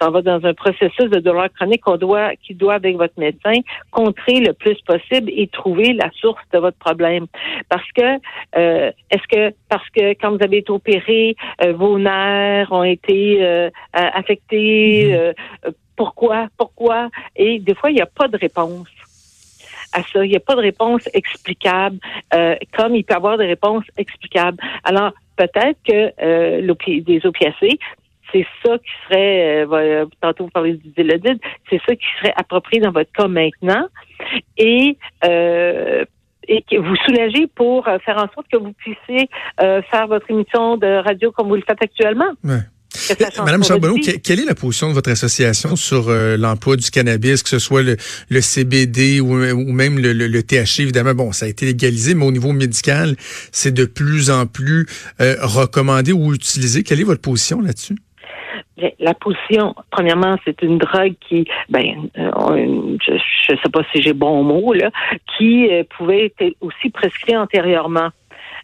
s'en 0.00 0.10
va 0.10 0.22
dans 0.22 0.44
un 0.44 0.54
processus 0.54 1.10
de 1.10 1.18
douleur 1.18 1.48
chronique 1.52 1.80
qu'on 1.82 1.96
doit, 1.96 2.36
qui 2.36 2.54
doit 2.54 2.74
avec 2.74 2.96
votre 2.96 3.18
médecin 3.18 3.60
contrer 3.90 4.40
le 4.40 4.52
plus 4.52 4.80
possible 4.82 5.30
et 5.34 5.48
trouver 5.48 5.92
la 5.94 6.10
source 6.12 6.42
de 6.52 6.58
votre 6.58 6.78
problème. 6.78 7.26
Parce 7.68 7.90
que 7.92 8.18
euh, 8.56 8.92
est-ce 9.10 9.26
que 9.28 9.54
parce 9.68 9.88
que 9.90 10.10
quand 10.12 10.30
vous 10.30 10.42
avez 10.42 10.58
été 10.58 10.70
opéré, 10.70 11.34
euh, 11.64 11.72
vos 11.72 11.98
nerfs 11.98 12.70
ont 12.70 12.84
été 12.84 13.70
affectés, 13.92 15.12
mm-hmm. 15.12 15.72
pourquoi, 15.96 16.48
pourquoi? 16.56 17.08
Et 17.34 17.58
des 17.58 17.74
fois, 17.74 17.90
il 17.90 17.94
n'y 17.94 18.02
a 18.02 18.06
pas 18.06 18.28
de 18.28 18.36
réponse 18.36 18.88
à 19.92 20.02
ça. 20.02 20.24
Il 20.24 20.30
n'y 20.30 20.36
a 20.36 20.40
pas 20.40 20.54
de 20.54 20.60
réponse 20.60 21.08
explicable, 21.12 21.98
euh, 22.34 22.56
comme 22.76 22.94
il 22.94 23.04
peut 23.04 23.14
y 23.14 23.16
avoir 23.16 23.38
des 23.38 23.46
réponses 23.46 23.84
explicables. 23.96 24.58
Alors, 24.84 25.12
peut-être 25.36 25.78
que 25.86 26.12
euh, 26.22 26.74
des 26.86 27.26
opiacés, 27.26 27.78
c'est 28.32 28.46
ça 28.64 28.78
qui 28.78 28.90
serait, 29.04 29.66
euh, 29.66 30.06
tantôt 30.20 30.44
vous 30.44 30.50
parlez 30.50 30.74
du 30.74 30.88
Dilodid, 30.90 31.40
c'est 31.68 31.80
ça 31.86 31.96
qui 31.96 32.06
serait 32.18 32.34
approprié 32.36 32.80
dans 32.80 32.92
votre 32.92 33.10
cas 33.12 33.26
maintenant. 33.26 33.86
Et 34.56 34.96
euh, 35.24 36.04
et 36.48 36.62
que 36.62 36.76
vous 36.76 36.96
soulagez 37.06 37.46
pour 37.46 37.84
faire 37.84 38.16
en 38.16 38.28
sorte 38.34 38.48
que 38.50 38.56
vous 38.56 38.72
puissiez 38.72 39.28
faire 39.58 40.08
votre 40.08 40.28
émission 40.30 40.78
de 40.78 41.00
radio 41.04 41.30
comme 41.30 41.48
vous 41.48 41.54
le 41.54 41.62
faites 41.62 41.80
actuellement. 41.80 42.32
Madame 43.44 43.64
Charbonneau, 43.64 43.96
quelle 44.22 44.40
est 44.40 44.44
la 44.44 44.54
position 44.54 44.88
de 44.88 44.94
votre 44.94 45.10
association 45.10 45.76
sur 45.76 46.08
euh, 46.08 46.36
l'emploi 46.36 46.76
du 46.76 46.90
cannabis, 46.90 47.42
que 47.42 47.48
ce 47.48 47.58
soit 47.58 47.82
le, 47.82 48.40
CBD 48.40 49.20
ou, 49.20 49.34
même 49.72 49.98
le, 49.98 50.42
THC? 50.42 50.80
Évidemment, 50.80 51.14
bon, 51.14 51.32
ça 51.32 51.46
a 51.46 51.48
été 51.48 51.66
légalisé, 51.66 52.14
mais 52.14 52.24
au 52.24 52.32
niveau 52.32 52.52
médical, 52.52 53.16
c'est 53.52 53.72
de 53.72 53.84
plus 53.84 54.30
en 54.30 54.46
plus 54.46 54.86
euh, 55.20 55.36
recommandé 55.40 56.12
ou 56.12 56.34
utilisé. 56.34 56.82
Quelle 56.82 57.00
est 57.00 57.04
votre 57.04 57.22
position 57.22 57.60
là-dessus? 57.60 57.96
La 58.98 59.12
position, 59.12 59.74
premièrement, 59.90 60.36
c'est 60.44 60.62
une 60.62 60.78
drogue 60.78 61.14
qui, 61.28 61.46
ben, 61.68 62.08
euh, 62.18 62.96
je 63.06 63.52
ne 63.52 63.58
sais 63.58 63.70
pas 63.70 63.82
si 63.92 64.00
j'ai 64.00 64.14
bon 64.14 64.42
mot 64.42 64.72
là, 64.72 64.90
qui 65.36 65.68
pouvait 65.96 66.26
être 66.26 66.56
aussi 66.62 66.88
prescrit 66.88 67.36
antérieurement. 67.36 68.10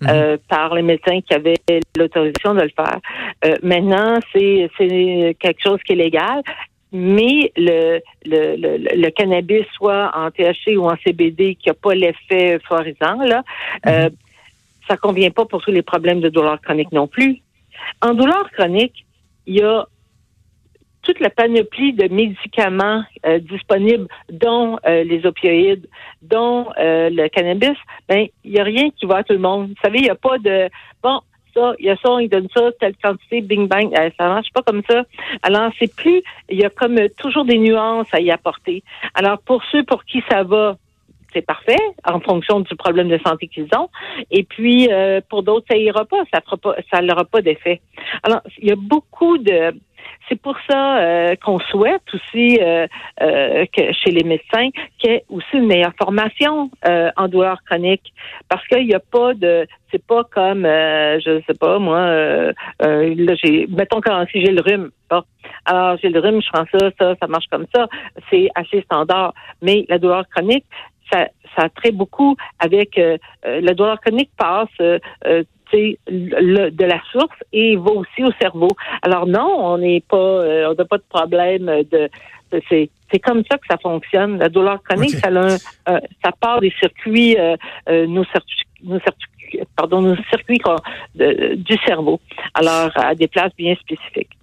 Euh, 0.05 0.37
par 0.49 0.75
les 0.75 0.83
médecins 0.83 1.21
qui 1.23 1.33
avaient 1.33 1.57
l'autorisation 1.97 2.53
de 2.53 2.61
le 2.61 2.69
faire. 2.69 2.99
Euh, 3.47 3.57
maintenant, 3.63 4.19
c'est 4.31 4.69
quelque 5.39 5.63
chose 5.63 5.79
qui 5.87 5.93
est 5.93 5.97
légal 5.97 6.43
mais 6.93 7.53
le, 7.57 8.01
le, 8.25 8.57
le, 8.57 9.11
cannabis, 9.11 9.67
soit 9.75 10.11
en 10.15 10.31
THC 10.31 10.77
ou 10.77 10.89
en 10.89 10.97
CBD, 11.05 11.57
qui 11.57 11.69
n'a 11.69 11.75
pas 11.75 11.95
l'effet 11.95 12.59
florisant, 12.61 13.23
là, 13.25 13.43
euh, 13.87 14.05
mhm. 14.05 14.17
ça 14.89 14.97
convient 14.97 15.31
pas 15.31 15.45
pour 15.45 15.63
tous 15.63 15.73
les 15.73 15.83
problèmes 15.83 16.21
de 16.21 16.29
douleur 16.29 16.61
chronique 16.61 16.93
non 16.93 17.07
plus. 17.07 17.43
En 18.01 18.15
douleur 18.15 18.51
chronique, 18.53 19.05
il 19.47 19.57
y 19.57 19.63
a 19.63 19.87
toute 21.07 21.21
la 21.21 21.31
panoplie 21.31 21.93
de 21.93 22.13
médicaments 22.13 23.05
euh, 23.25 23.39
disponibles, 23.39 24.09
dont 24.29 24.77
euh, 24.85 25.05
les 25.05 25.25
opioïdes, 25.25 25.87
dont 26.21 26.67
euh, 26.81 27.09
le 27.11 27.29
cannabis, 27.29 27.79
ben 28.09 28.27
il 28.45 28.51
n'y 28.51 28.59
a 28.59 28.65
rien 28.65 28.91
qui 28.91 29.07
va 29.07 29.19
à 29.19 29.23
tout 29.23 29.33
le 29.33 29.39
monde. 29.39 29.69
Vous 29.69 29.83
savez, 29.83 29.99
il 29.99 30.05
n'y 30.05 30.11
a 30.11 30.17
pas 30.17 30.39
de 30.39 30.69
bon. 31.05 31.21
Ça, 31.55 31.75
il 31.79 31.87
y 31.87 31.91
a 31.91 31.97
ça, 31.97 32.21
il 32.21 32.29
donne 32.29 32.49
ça, 32.55 32.71
telle 32.81 32.97
quantité, 32.97 33.41
bing 33.41 33.69
bang, 33.69 33.91
ça 34.19 34.29
marche 34.29 34.53
pas 34.53 34.63
comme 34.63 34.83
ça. 34.91 35.05
Alors, 35.43 35.71
c'est 35.79 35.95
plus, 35.95 36.23
il 36.51 36.61
y 36.61 36.65
a 36.65 36.71
comme 36.71 36.99
toujours 37.17 37.47
des 37.47 37.57
nuances 37.57 38.13
à 38.13 38.21
y 38.21 38.31
apporter. 38.31 38.83
Alors, 39.15 39.39
pour 39.39 39.63
ceux 39.71 39.85
pour 39.85 40.05
qui 40.05 40.23
ça 40.29 40.43
va, 40.43 40.77
c'est 41.33 41.41
parfait 41.41 41.79
en 42.05 42.21
fonction 42.21 42.61
du 42.61 42.75
problème 42.77 43.09
de 43.09 43.19
santé 43.25 43.47
qu'ils 43.47 43.69
ont. 43.75 43.89
Et 44.31 44.43
puis 44.43 44.91
pour 45.31 45.45
d'autres, 45.45 45.67
ça 45.71 45.79
ira 45.79 46.05
pas, 46.05 46.25
ça 46.31 46.43
pas, 46.43 46.75
ça 46.91 47.01
n'aura 47.01 47.25
pas 47.25 47.41
d'effet. 47.41 47.81
Alors, 48.23 48.43
il 48.59 48.69
y 48.69 48.73
a 48.73 48.77
beaucoup 48.77 49.39
de 49.39 49.73
c'est 50.29 50.41
pour 50.41 50.57
ça 50.69 50.99
euh, 50.99 51.35
qu'on 51.37 51.59
souhaite 51.59 52.03
aussi 52.13 52.59
euh, 52.61 52.87
euh, 53.23 53.65
que 53.73 53.93
chez 53.93 54.11
les 54.11 54.25
médecins 54.25 54.71
qu'il 54.99 55.11
y 55.11 55.15
ait 55.15 55.25
aussi 55.29 55.47
une 55.55 55.67
meilleure 55.67 55.95
formation 56.01 56.71
en 57.17 57.29
douleur 57.29 57.59
chronique, 57.65 58.13
parce 58.49 58.67
qu'il 58.69 58.87
n'y 58.87 58.95
a 58.95 59.01
pas 59.01 59.35
de, 59.35 59.67
c'est 59.91 60.05
pas 60.05 60.25
comme, 60.25 60.63
je 60.65 61.43
sais 61.47 61.55
pas 61.59 61.79
moi, 61.79 62.53
là 62.81 63.35
j'ai, 63.43 63.67
mettons 63.69 64.01
quand 64.01 64.25
si 64.31 64.45
j'ai 64.45 64.53
le 64.53 64.63
rhume, 64.63 64.91
alors 65.65 65.97
j'ai 66.03 66.09
le 66.09 66.21
rhume, 66.21 66.41
je 66.41 66.49
prends 66.53 66.65
ça, 66.73 66.91
ça, 66.99 67.15
ça 67.21 67.27
marche 67.27 67.47
comme 67.51 67.67
ça, 67.75 67.87
c'est 68.31 68.49
assez 68.55 68.83
standard. 68.83 69.35
Mais 69.63 69.85
la 69.89 69.99
douleur 69.99 70.25
chronique, 70.29 70.65
ça, 71.13 71.29
ça 71.57 71.69
très 71.71 71.91
beaucoup 71.91 72.37
avec 72.59 73.01
la 73.45 73.75
douleur 73.75 74.01
chronique 74.01 74.31
passe 74.37 74.69
le, 75.73 76.71
de 76.71 76.85
la 76.85 77.01
source 77.13 77.37
et 77.53 77.77
va 77.77 77.93
aussi 77.93 78.23
au 78.25 78.33
cerveau. 78.41 78.69
Alors 79.03 79.27
non, 79.27 79.49
on 79.73 79.79
n'est 79.79 80.01
pas, 80.01 80.17
euh, 80.17 80.71
on 80.71 80.75
n'a 80.75 80.85
pas 80.85 80.99
de 80.99 81.05
problème 81.09 81.67
de, 81.91 82.09
c'est 82.69 82.91
c'est 83.11 83.21
comme 83.21 83.43
ça 83.49 83.57
que 83.59 83.67
ça 83.69 83.79
fonctionne. 83.79 84.39
La 84.39 84.49
douleur 84.49 84.83
chronique, 84.83 85.17
ça, 85.17 85.29
euh, 85.29 85.59
ça 86.25 86.31
part 86.41 86.61
des 86.61 86.73
circuits, 86.81 87.37
euh, 87.39 87.57
nos 88.07 88.25
circuits, 88.25 88.65
nos 88.83 88.99
circuits, 88.99 89.61
pardon, 89.77 90.01
nos 90.03 90.17
circuits 90.29 90.61
du 91.15 91.77
cerveau. 91.87 92.21
Alors 92.55 92.91
à 92.97 93.15
des 93.15 93.29
places 93.29 93.55
bien 93.57 93.77
spécifiques. 93.77 94.36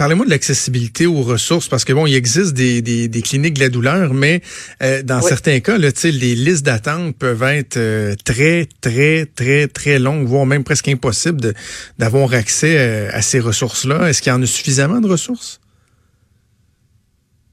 Parlez-moi 0.00 0.24
de 0.24 0.30
l'accessibilité 0.30 1.06
aux 1.06 1.20
ressources, 1.20 1.68
parce 1.68 1.84
que 1.84 1.92
bon, 1.92 2.06
il 2.06 2.14
existe 2.14 2.54
des, 2.54 2.80
des, 2.80 3.06
des 3.06 3.20
cliniques 3.20 3.52
de 3.52 3.60
la 3.60 3.68
douleur, 3.68 4.14
mais 4.14 4.40
euh, 4.82 5.02
dans 5.02 5.20
certains 5.20 5.60
cas, 5.60 5.76
là, 5.76 5.90
les 6.04 6.34
listes 6.34 6.64
d'attente 6.64 7.18
peuvent 7.18 7.42
être 7.42 7.76
euh, 7.76 8.14
très, 8.24 8.66
très, 8.80 9.26
très, 9.26 9.68
très 9.68 9.98
longues, 9.98 10.26
voire 10.26 10.46
même 10.46 10.64
presque 10.64 10.88
impossible 10.88 11.52
d'avoir 11.98 12.32
accès 12.32 12.78
euh, 12.78 13.10
à 13.12 13.20
ces 13.20 13.40
ressources-là. 13.40 14.08
Est-ce 14.08 14.22
qu'il 14.22 14.32
y 14.32 14.34
en 14.34 14.40
a 14.40 14.46
suffisamment 14.46 15.02
de 15.02 15.06
ressources? 15.06 15.60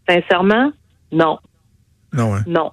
Sincèrement, 0.07 0.71
non. 1.11 1.39
Non, 2.13 2.33
hein? 2.33 2.45
Non. 2.47 2.71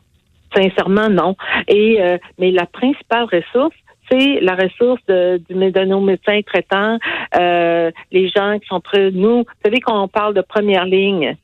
Sincèrement, 0.55 1.11
non. 1.11 1.35
Et 1.67 1.99
mais 2.39 2.53
la 2.53 2.67
principale 2.67 3.25
ressource, 3.25 3.75
c'est 4.11 4.41
la 4.41 4.55
ressource 4.55 5.01
de, 5.09 5.41
de, 5.49 5.85
nos 5.85 6.01
médecins 6.01 6.41
traitants, 6.43 6.99
euh, 7.39 7.91
les 8.13 8.29
gens 8.29 8.59
qui 8.59 8.67
sont 8.67 8.81
près 8.81 9.11
de 9.11 9.17
nous. 9.17 9.39
Vous 9.39 9.63
savez 9.65 9.81
qu'on 9.81 10.09
parle 10.09 10.35
de 10.35 10.43
première 10.43 10.85
ligne. 10.85 11.37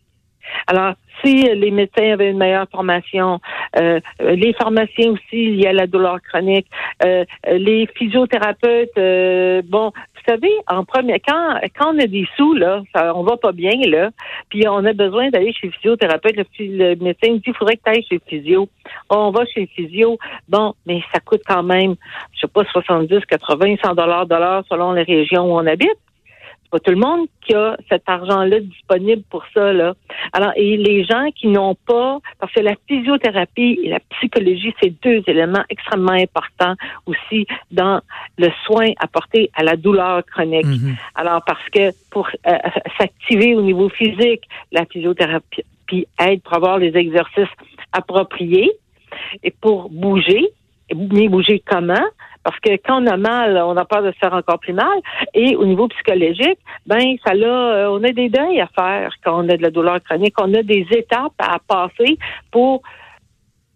Alors, 0.66 0.94
si 1.22 1.42
les 1.42 1.70
médecins 1.70 2.12
avaient 2.12 2.30
une 2.30 2.38
meilleure 2.38 2.68
formation, 2.70 3.40
euh, 3.78 4.00
les 4.20 4.52
pharmaciens 4.54 5.12
aussi, 5.12 5.20
il 5.32 5.60
y 5.60 5.66
a 5.66 5.72
la 5.72 5.86
douleur 5.86 6.20
chronique, 6.22 6.66
euh, 7.04 7.24
les 7.46 7.86
physiothérapeutes, 7.94 8.96
euh, 8.98 9.62
bon, 9.64 9.92
vous 10.14 10.32
savez, 10.32 10.52
en 10.68 10.84
premier, 10.84 11.20
quand, 11.20 11.58
quand 11.78 11.94
on 11.94 11.98
a 11.98 12.06
des 12.06 12.26
sous, 12.36 12.54
là, 12.54 12.82
on 13.14 13.22
va 13.22 13.36
pas 13.36 13.52
bien, 13.52 13.72
là, 13.86 14.10
puis 14.48 14.68
on 14.68 14.84
a 14.84 14.92
besoin 14.92 15.30
d'aller 15.30 15.52
chez 15.52 15.68
le 15.68 15.72
physiothérapeute, 15.72 16.36
le, 16.58 16.94
médecin 16.96 17.32
dit, 17.34 17.42
il 17.46 17.54
faudrait 17.54 17.76
que 17.76 17.82
tu 17.84 17.90
ailles 17.90 18.06
chez 18.08 18.16
le 18.16 18.22
physio. 18.26 18.68
on 19.08 19.30
va 19.30 19.44
chez 19.46 19.60
le 19.60 19.66
physio. 19.66 20.18
Bon, 20.48 20.74
mais 20.86 21.02
ça 21.12 21.20
coûte 21.20 21.42
quand 21.46 21.62
même, 21.62 21.94
je 22.34 22.40
sais 22.40 22.48
pas, 22.48 22.64
70, 22.64 23.24
80, 23.26 23.76
100 23.82 23.94
dollars, 23.94 24.26
dollars 24.26 24.64
selon 24.68 24.92
les 24.92 25.02
régions 25.02 25.44
où 25.44 25.58
on 25.58 25.66
habite. 25.66 25.98
Pas 26.70 26.78
tout 26.78 26.90
le 26.90 26.96
monde 26.96 27.26
qui 27.40 27.54
a 27.54 27.76
cet 27.88 28.02
argent-là 28.06 28.60
disponible 28.60 29.22
pour 29.30 29.44
ça. 29.52 29.72
Là. 29.72 29.94
Alors, 30.32 30.52
et 30.56 30.76
les 30.76 31.04
gens 31.04 31.30
qui 31.34 31.48
n'ont 31.48 31.74
pas, 31.74 32.18
parce 32.38 32.52
que 32.52 32.60
la 32.60 32.74
physiothérapie 32.88 33.80
et 33.82 33.88
la 33.88 34.00
psychologie, 34.16 34.72
c'est 34.80 34.92
deux 35.02 35.22
éléments 35.26 35.64
extrêmement 35.68 36.12
importants 36.12 36.74
aussi 37.06 37.46
dans 37.70 38.00
le 38.38 38.48
soin 38.64 38.90
apporté 38.98 39.50
à 39.54 39.62
la 39.62 39.76
douleur 39.76 40.24
chronique. 40.26 40.66
Mhm. 40.66 40.96
Alors, 41.14 41.42
parce 41.44 41.68
que 41.70 41.90
pour 42.10 42.28
euh, 42.46 42.58
s'activer 42.98 43.54
au 43.54 43.62
niveau 43.62 43.88
physique, 43.88 44.42
la 44.72 44.84
physiothérapie 44.86 45.64
aide 46.20 46.42
pour 46.42 46.54
avoir 46.54 46.78
les 46.78 46.96
exercices 46.96 47.48
appropriés 47.92 48.70
et 49.42 49.50
pour 49.50 49.90
bouger, 49.90 50.46
mais 50.94 51.28
bouger 51.28 51.62
comment? 51.66 52.04
Parce 52.42 52.58
que 52.60 52.70
quand 52.84 53.02
on 53.02 53.06
a 53.06 53.16
mal, 53.16 53.58
on 53.58 53.76
a 53.76 53.84
peur 53.84 54.02
de 54.02 54.12
se 54.12 54.18
faire 54.18 54.32
encore 54.32 54.58
plus 54.58 54.72
mal. 54.72 54.86
Et 55.34 55.56
au 55.56 55.66
niveau 55.66 55.88
psychologique, 55.88 56.58
ben 56.86 57.16
ça 57.24 57.34
là, 57.34 57.46
euh, 57.46 57.90
on 57.90 58.02
a 58.02 58.12
des 58.12 58.28
deuils 58.28 58.60
à 58.60 58.68
faire 58.68 59.12
quand 59.22 59.44
on 59.44 59.48
a 59.48 59.56
de 59.56 59.62
la 59.62 59.70
douleur 59.70 60.02
chronique. 60.02 60.34
On 60.40 60.54
a 60.54 60.62
des 60.62 60.86
étapes 60.90 61.34
à 61.38 61.58
passer 61.58 62.18
pour 62.50 62.82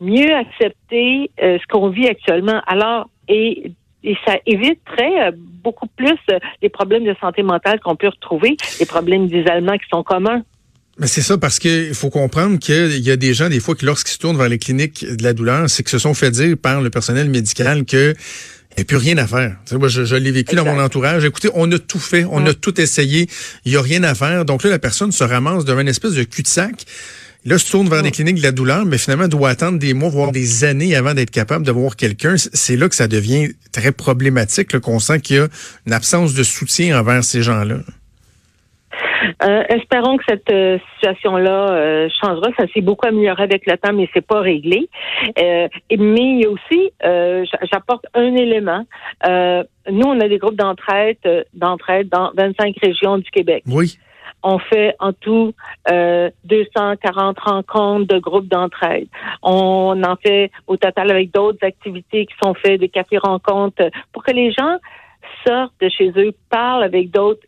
mieux 0.01 0.35
accepter 0.35 1.31
euh, 1.43 1.59
ce 1.59 1.67
qu'on 1.67 1.89
vit 1.89 2.09
actuellement. 2.09 2.61
Alors, 2.67 3.09
et, 3.29 3.71
et 4.03 4.17
ça 4.27 4.37
éviterait 4.47 5.29
euh, 5.29 5.33
beaucoup 5.35 5.87
plus 5.87 6.19
les 6.63 6.69
problèmes 6.69 7.05
de 7.05 7.15
santé 7.21 7.43
mentale 7.43 7.81
qu'on 7.81 7.97
peut 7.97 8.09
retrouver, 8.09 8.57
les 8.81 8.87
problèmes 8.87 9.27
d'isolement 9.27 9.77
qui 9.77 9.89
sont 9.91 10.03
communs. 10.03 10.43
Mais 10.99 11.09
c'est 11.09 11.23
ça 11.23 11.39
parce 11.39 11.59
qu'il 11.59 11.95
faut 11.95 12.11
comprendre 12.11 12.59
qu'il 12.59 12.99
y 13.01 13.11
a 13.11 13.17
des 13.17 13.35
gens 13.35 13.49
des 13.49 13.59
fois 13.59 13.75
qui 13.75 13.85
lorsqu'ils 13.85 14.13
se 14.13 14.19
tournent 14.19 14.37
vers 14.37 14.49
les 14.49 14.59
cliniques 14.59 15.05
de 15.05 15.23
la 15.25 15.33
douleur, 15.33 15.69
c'est 15.69 15.83
que 15.83 15.91
se 15.91 15.99
sont 15.99 16.15
fait 16.15 16.31
dire 16.31 16.57
par 16.57 16.81
le 16.81 16.91
personnel 16.91 17.29
médical 17.29 17.85
que 17.85 18.15
il 18.77 18.81
n'y 18.81 18.83
a 18.83 18.85
plus 18.87 18.97
rien 18.97 19.19
à 19.19 19.27
faire. 19.29 19.57
moi, 19.73 19.87
je, 19.87 20.17
l'ai 20.17 20.33
vécu 20.33 20.57
dans 20.57 20.65
mon 20.65 20.81
entourage. 20.81 21.25
Écoutez, 21.25 21.49
on 21.55 21.71
a 21.71 21.79
tout 21.79 22.01
fait, 22.01 22.27
on 22.29 22.45
a 22.45 22.55
tout 22.55 22.81
essayé, 22.81 23.29
il 23.65 23.71
n'y 23.71 23.77
a 23.77 23.83
rien 23.83 24.03
à 24.03 24.17
faire. 24.17 24.45
Donc 24.45 24.65
là, 24.65 24.71
la 24.71 24.81
personne 24.81 25.13
se 25.13 25.23
ramasse 25.23 25.65
devant 25.65 25.81
une 25.81 25.89
espèce 25.89 26.15
de 26.15 26.25
cul-de-sac. 26.25 26.85
Là, 27.45 27.59
se 27.59 27.71
tourne 27.71 27.89
vers 27.89 28.03
les 28.03 28.11
cliniques 28.11 28.39
de 28.39 28.43
la 28.43 28.53
douleur, 28.53 28.85
mais 28.85 28.99
finalement 28.99 29.29
doit 29.29 29.51
attendre 29.51 29.79
des 29.79 29.95
mois, 29.95 30.09
voire 30.09 30.33
des 30.33 30.65
années 30.65 30.97
avant 30.97 31.15
d'être 31.15 31.31
capable 31.31 31.65
de 31.65 31.71
voir 31.71 31.95
quelqu'un. 31.95 32.35
C'est 32.37 32.77
là 32.77 32.89
que 32.89 32.97
ça 32.97 33.07
devient 33.07 33.51
très 33.71 33.93
problématique, 33.93 34.79
qu'on 34.81 34.99
sent 34.99 35.21
qu'il 35.21 35.37
y 35.37 35.39
a 35.39 35.49
une 35.87 35.93
absence 35.93 36.35
de 36.35 36.43
soutien 36.43 36.99
envers 36.99 37.23
ces 37.23 37.43
gens-là. 37.43 37.81
Euh, 39.43 39.63
espérons 39.69 40.17
que 40.17 40.25
cette 40.29 40.51
euh, 40.51 40.79
situation-là 40.95 41.71
euh, 41.71 42.09
changera. 42.21 42.49
Ça 42.59 42.67
s'est 42.73 42.81
beaucoup 42.81 43.07
amélioré 43.07 43.43
avec 43.43 43.67
le 43.67 43.77
temps, 43.77 43.93
mais 43.93 44.09
c'est 44.15 44.27
pas 44.27 44.41
réglé. 44.41 44.89
mais 45.37 45.77
il 45.91 46.41
y 46.41 46.47
a 46.47 46.51
aussi, 46.51 46.93
j'apporte 47.73 48.07
un 48.15 48.35
élément. 48.37 48.85
nous, 49.27 50.07
on 50.07 50.21
a 50.21 50.29
des 50.29 50.39
groupes 50.39 50.57
d'entraide, 50.57 51.19
d'entraide 51.55 52.09
dans 52.09 52.31
25 52.37 52.77
régions 52.83 53.19
du 53.19 53.31
Québec. 53.31 53.65
Oui. 53.67 53.99
On 54.47 54.59
fait 54.59 54.95
en 55.01 55.13
tout 55.15 55.55
240 55.89 57.39
rencontres 57.41 58.07
de 58.07 58.19
groupes 58.19 58.49
d'entraide. 58.49 59.09
On 59.43 60.03
en 60.03 60.17
fait 60.17 60.51
au 60.67 60.77
total 60.77 61.11
avec 61.11 61.33
d'autres 61.33 61.65
activités 61.65 62.27
qui 62.27 62.35
sont 62.43 62.55
faites, 62.55 62.81
des 62.81 62.91
cafés 62.91 63.19
rencontres, 63.19 63.91
pour 64.13 64.23
que 64.23 64.33
les 64.33 64.53
gens 64.53 64.77
sortent 65.47 65.75
de 65.81 65.89
chez 65.89 66.13
eux, 66.17 66.33
parlent 66.51 66.85
avec 66.85 67.11
d'autres 67.11 67.41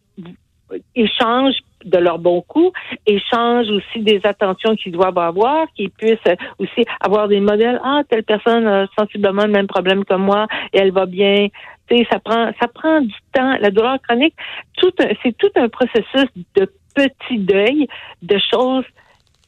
échangent 0.95 1.61
de 1.85 1.99
leur 1.99 2.19
bon 2.19 2.41
coup, 2.43 2.73
échangent 3.07 3.71
aussi 3.71 4.03
des 4.03 4.21
attentions 4.25 4.75
qu'ils 4.75 4.93
doivent 4.93 5.19
avoir, 5.19 5.67
qu'ils 5.77 5.91
puissent 5.91 6.19
aussi 6.59 6.85
avoir 7.01 7.29
des 7.29 7.41
modèles. 7.41 7.81
Ah, 7.85 8.03
telle 8.09 8.25
personne 8.25 8.67
a 8.67 8.87
sensiblement 8.99 9.45
le 9.45 9.53
même 9.53 9.69
problème 9.69 10.05
que 10.05 10.15
moi 10.15 10.47
et 10.73 10.79
elle 10.79 10.93
va 10.93 11.07
bien. 11.07 11.49
Tu 11.89 11.99
sais, 11.99 12.07
ça 12.11 12.19
prend, 12.19 12.51
ça 12.61 12.67
prend 12.67 13.01
du 13.01 13.15
temps. 13.33 13.57
La 13.61 13.71
douleur 13.71 13.99
chronique, 14.03 14.35
tout, 14.77 14.93
c'est 15.23 15.37
tout 15.37 15.51
un 15.55 15.69
processus 15.69 16.27
de 16.57 16.69
petits 16.95 17.39
deuils, 17.39 17.87
de 18.23 18.39
choses 18.53 18.85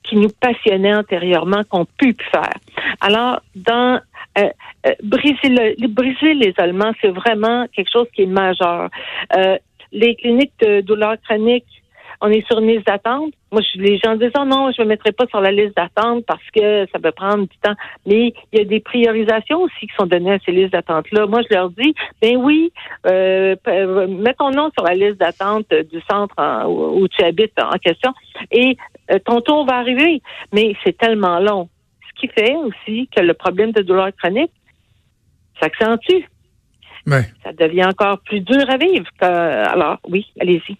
qui 0.04 0.16
nous 0.16 0.30
passionnaient 0.40 0.94
antérieurement 0.94 1.62
qu'on 1.68 1.84
pu 1.84 2.14
faire. 2.32 2.54
Alors, 3.00 3.40
dans 3.54 4.00
euh, 4.38 4.48
euh, 4.86 4.92
briser 5.02 5.48
le, 5.48 5.88
briser 5.88 6.34
l'isolement, 6.34 6.92
c'est 7.00 7.10
vraiment 7.10 7.66
quelque 7.74 7.90
chose 7.92 8.06
qui 8.14 8.22
est 8.22 8.26
majeur. 8.26 8.88
Euh, 9.36 9.58
les 9.92 10.14
cliniques 10.16 10.52
de 10.60 10.80
douleur 10.80 11.16
chronique, 11.26 11.66
on 12.20 12.30
est 12.30 12.44
sur 12.46 12.58
une 12.58 12.68
liste 12.68 12.86
d'attente. 12.86 13.32
Moi, 13.52 13.62
je, 13.62 13.80
les 13.80 13.98
gens 13.98 14.16
disent 14.16 14.32
oh 14.38 14.44
non, 14.44 14.72
je 14.76 14.82
me 14.82 14.88
mettrai 14.88 15.12
pas 15.12 15.26
sur 15.26 15.40
la 15.40 15.52
liste 15.52 15.76
d'attente 15.76 16.24
parce 16.26 16.42
que 16.54 16.86
ça 16.92 16.98
peut 16.98 17.12
prendre 17.12 17.46
du 17.46 17.56
temps. 17.62 17.74
Mais 18.06 18.34
il 18.52 18.58
y 18.58 18.62
a 18.62 18.64
des 18.64 18.80
priorisations 18.80 19.62
aussi 19.62 19.86
qui 19.86 19.94
sont 19.98 20.06
données 20.06 20.32
à 20.32 20.38
ces 20.44 20.52
listes 20.52 20.72
d'attente-là. 20.72 21.26
Moi, 21.26 21.42
je 21.48 21.54
leur 21.54 21.70
dis 21.70 21.94
ben 22.20 22.36
oui, 22.36 22.72
euh, 23.06 23.54
euh 23.68 24.06
mets 24.08 24.34
ton 24.34 24.50
nom 24.50 24.70
sur 24.76 24.84
la 24.84 24.94
liste 24.94 25.18
d'attente 25.18 25.68
du 25.70 26.00
centre 26.10 26.34
où, 26.66 27.06
tu 27.08 27.22
habites 27.24 27.58
en 27.60 27.78
question 27.78 28.12
et 28.50 28.76
euh, 29.10 29.18
ton 29.24 29.40
tour 29.40 29.64
va 29.64 29.76
arriver. 29.76 30.20
Mais 30.52 30.74
c'est 30.84 30.96
tellement 30.96 31.38
long. 31.38 31.68
Ce 32.08 32.20
qui 32.20 32.28
fait 32.28 32.56
aussi 32.56 33.08
que 33.14 33.20
le 33.22 33.34
problème 33.34 33.70
de 33.72 33.82
douleur 33.82 34.10
chronique 34.20 34.52
s'accentue. 35.60 36.24
Ça 37.42 37.52
devient 37.52 37.86
encore 37.86 38.20
plus 38.20 38.40
dur 38.40 38.68
à 38.68 38.76
vivre. 38.76 39.06
alors, 39.20 39.98
oui, 40.08 40.26
allez-y. 40.40 40.76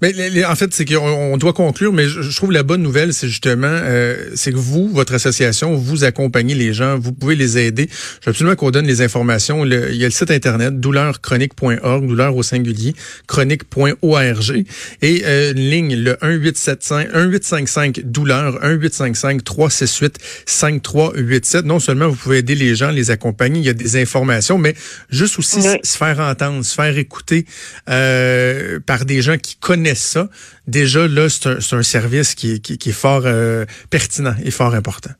Mais 0.00 0.44
en 0.44 0.54
fait, 0.54 0.72
c'est 0.72 0.84
qu'on 0.84 1.36
doit 1.36 1.52
conclure, 1.52 1.92
mais 1.92 2.08
je, 2.08 2.34
trouve 2.36 2.52
la 2.52 2.62
bonne 2.62 2.82
nouvelle, 2.82 3.12
c'est 3.12 3.28
justement, 3.28 3.66
euh, 3.68 4.30
c'est 4.34 4.52
que 4.52 4.56
vous, 4.56 4.88
votre 4.88 5.14
association, 5.14 5.74
vous 5.74 6.04
accompagnez 6.04 6.54
les 6.54 6.72
gens, 6.72 6.98
vous 6.98 7.12
pouvez 7.12 7.34
les 7.34 7.58
aider. 7.58 7.88
Je 8.20 8.26
veux 8.26 8.30
absolument 8.30 8.56
qu'on 8.56 8.70
donne 8.70 8.86
les 8.86 9.02
informations. 9.02 9.64
il 9.64 9.96
y 9.96 10.04
a 10.04 10.06
le 10.06 10.10
site 10.10 10.30
internet 10.30 10.80
douleurchronique.org, 10.80 12.06
douleur 12.06 12.36
au 12.36 12.42
singulier, 12.42 12.94
chronique.org, 13.26 14.64
et 15.02 15.22
euh, 15.24 15.52
une 15.52 15.70
ligne, 15.70 15.96
le 15.96 16.16
1875 16.22 16.88
1855 17.14 18.00
douleur, 18.04 18.54
1855 18.64 19.44
368 19.44 20.18
5387. 20.46 21.64
Non 21.64 21.80
seulement 21.80 22.08
vous 22.08 22.16
pouvez 22.16 22.38
aider 22.38 22.54
les 22.54 22.74
gens, 22.74 22.90
les 22.90 23.10
accompagner, 23.10 23.60
il 23.60 23.66
y 23.66 23.70
a 23.70 23.74
des 23.74 24.00
informations, 24.00 24.58
mais 24.58 24.74
juste 25.10 25.38
aussi 25.38 25.60
se 25.62 25.96
faire 25.96 26.20
entendre, 26.20 26.64
se 26.64 26.74
faire 26.74 26.96
écouter 26.96 27.44
euh, 27.88 28.78
par 28.84 29.04
des 29.04 29.22
gens 29.22 29.36
qui 29.38 29.57
connaissent 29.60 30.04
ça, 30.04 30.28
déjà 30.66 31.06
là, 31.06 31.28
c'est 31.28 31.74
un, 31.74 31.82
service 31.82 32.34
qui, 32.34 32.52
est 32.54 32.92
fort 32.92 33.22
euh, 33.24 33.64
pertinent 33.90 34.34
et 34.44 34.50
fort 34.50 34.74
important. 34.74 35.10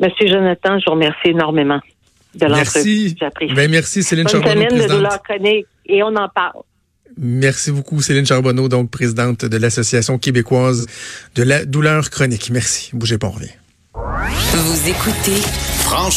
Monsieur 0.00 0.28
Jonathan, 0.28 0.78
je 0.78 0.84
vous 0.86 0.92
remercie 0.92 1.28
énormément 1.28 1.80
de 2.34 2.46
Merci. 2.46 3.16
Ben, 3.54 3.70
merci, 3.70 4.02
Céline 4.02 4.24
Bonne 4.24 4.42
Charbonneau. 4.42 4.70
Semaine 4.70 4.88
de 4.88 4.92
douleur 4.94 5.22
chronique 5.22 5.66
et 5.86 6.02
on 6.02 6.16
en 6.16 6.28
parle. 6.28 6.62
Merci 7.18 7.72
beaucoup, 7.72 8.00
Céline 8.00 8.24
Charbonneau, 8.24 8.68
donc 8.68 8.90
présidente 8.90 9.44
de 9.44 9.56
l'Association 9.58 10.18
québécoise 10.18 10.86
de 11.34 11.42
la 11.42 11.64
douleur 11.64 12.10
chronique. 12.10 12.50
Merci. 12.50 12.90
Bougez 12.94 13.18
pas, 13.18 13.26
on 13.26 13.32
revient. 13.32 13.50
Vous 13.94 14.88
écoutez 14.88 15.40
Franchement. 15.84 16.08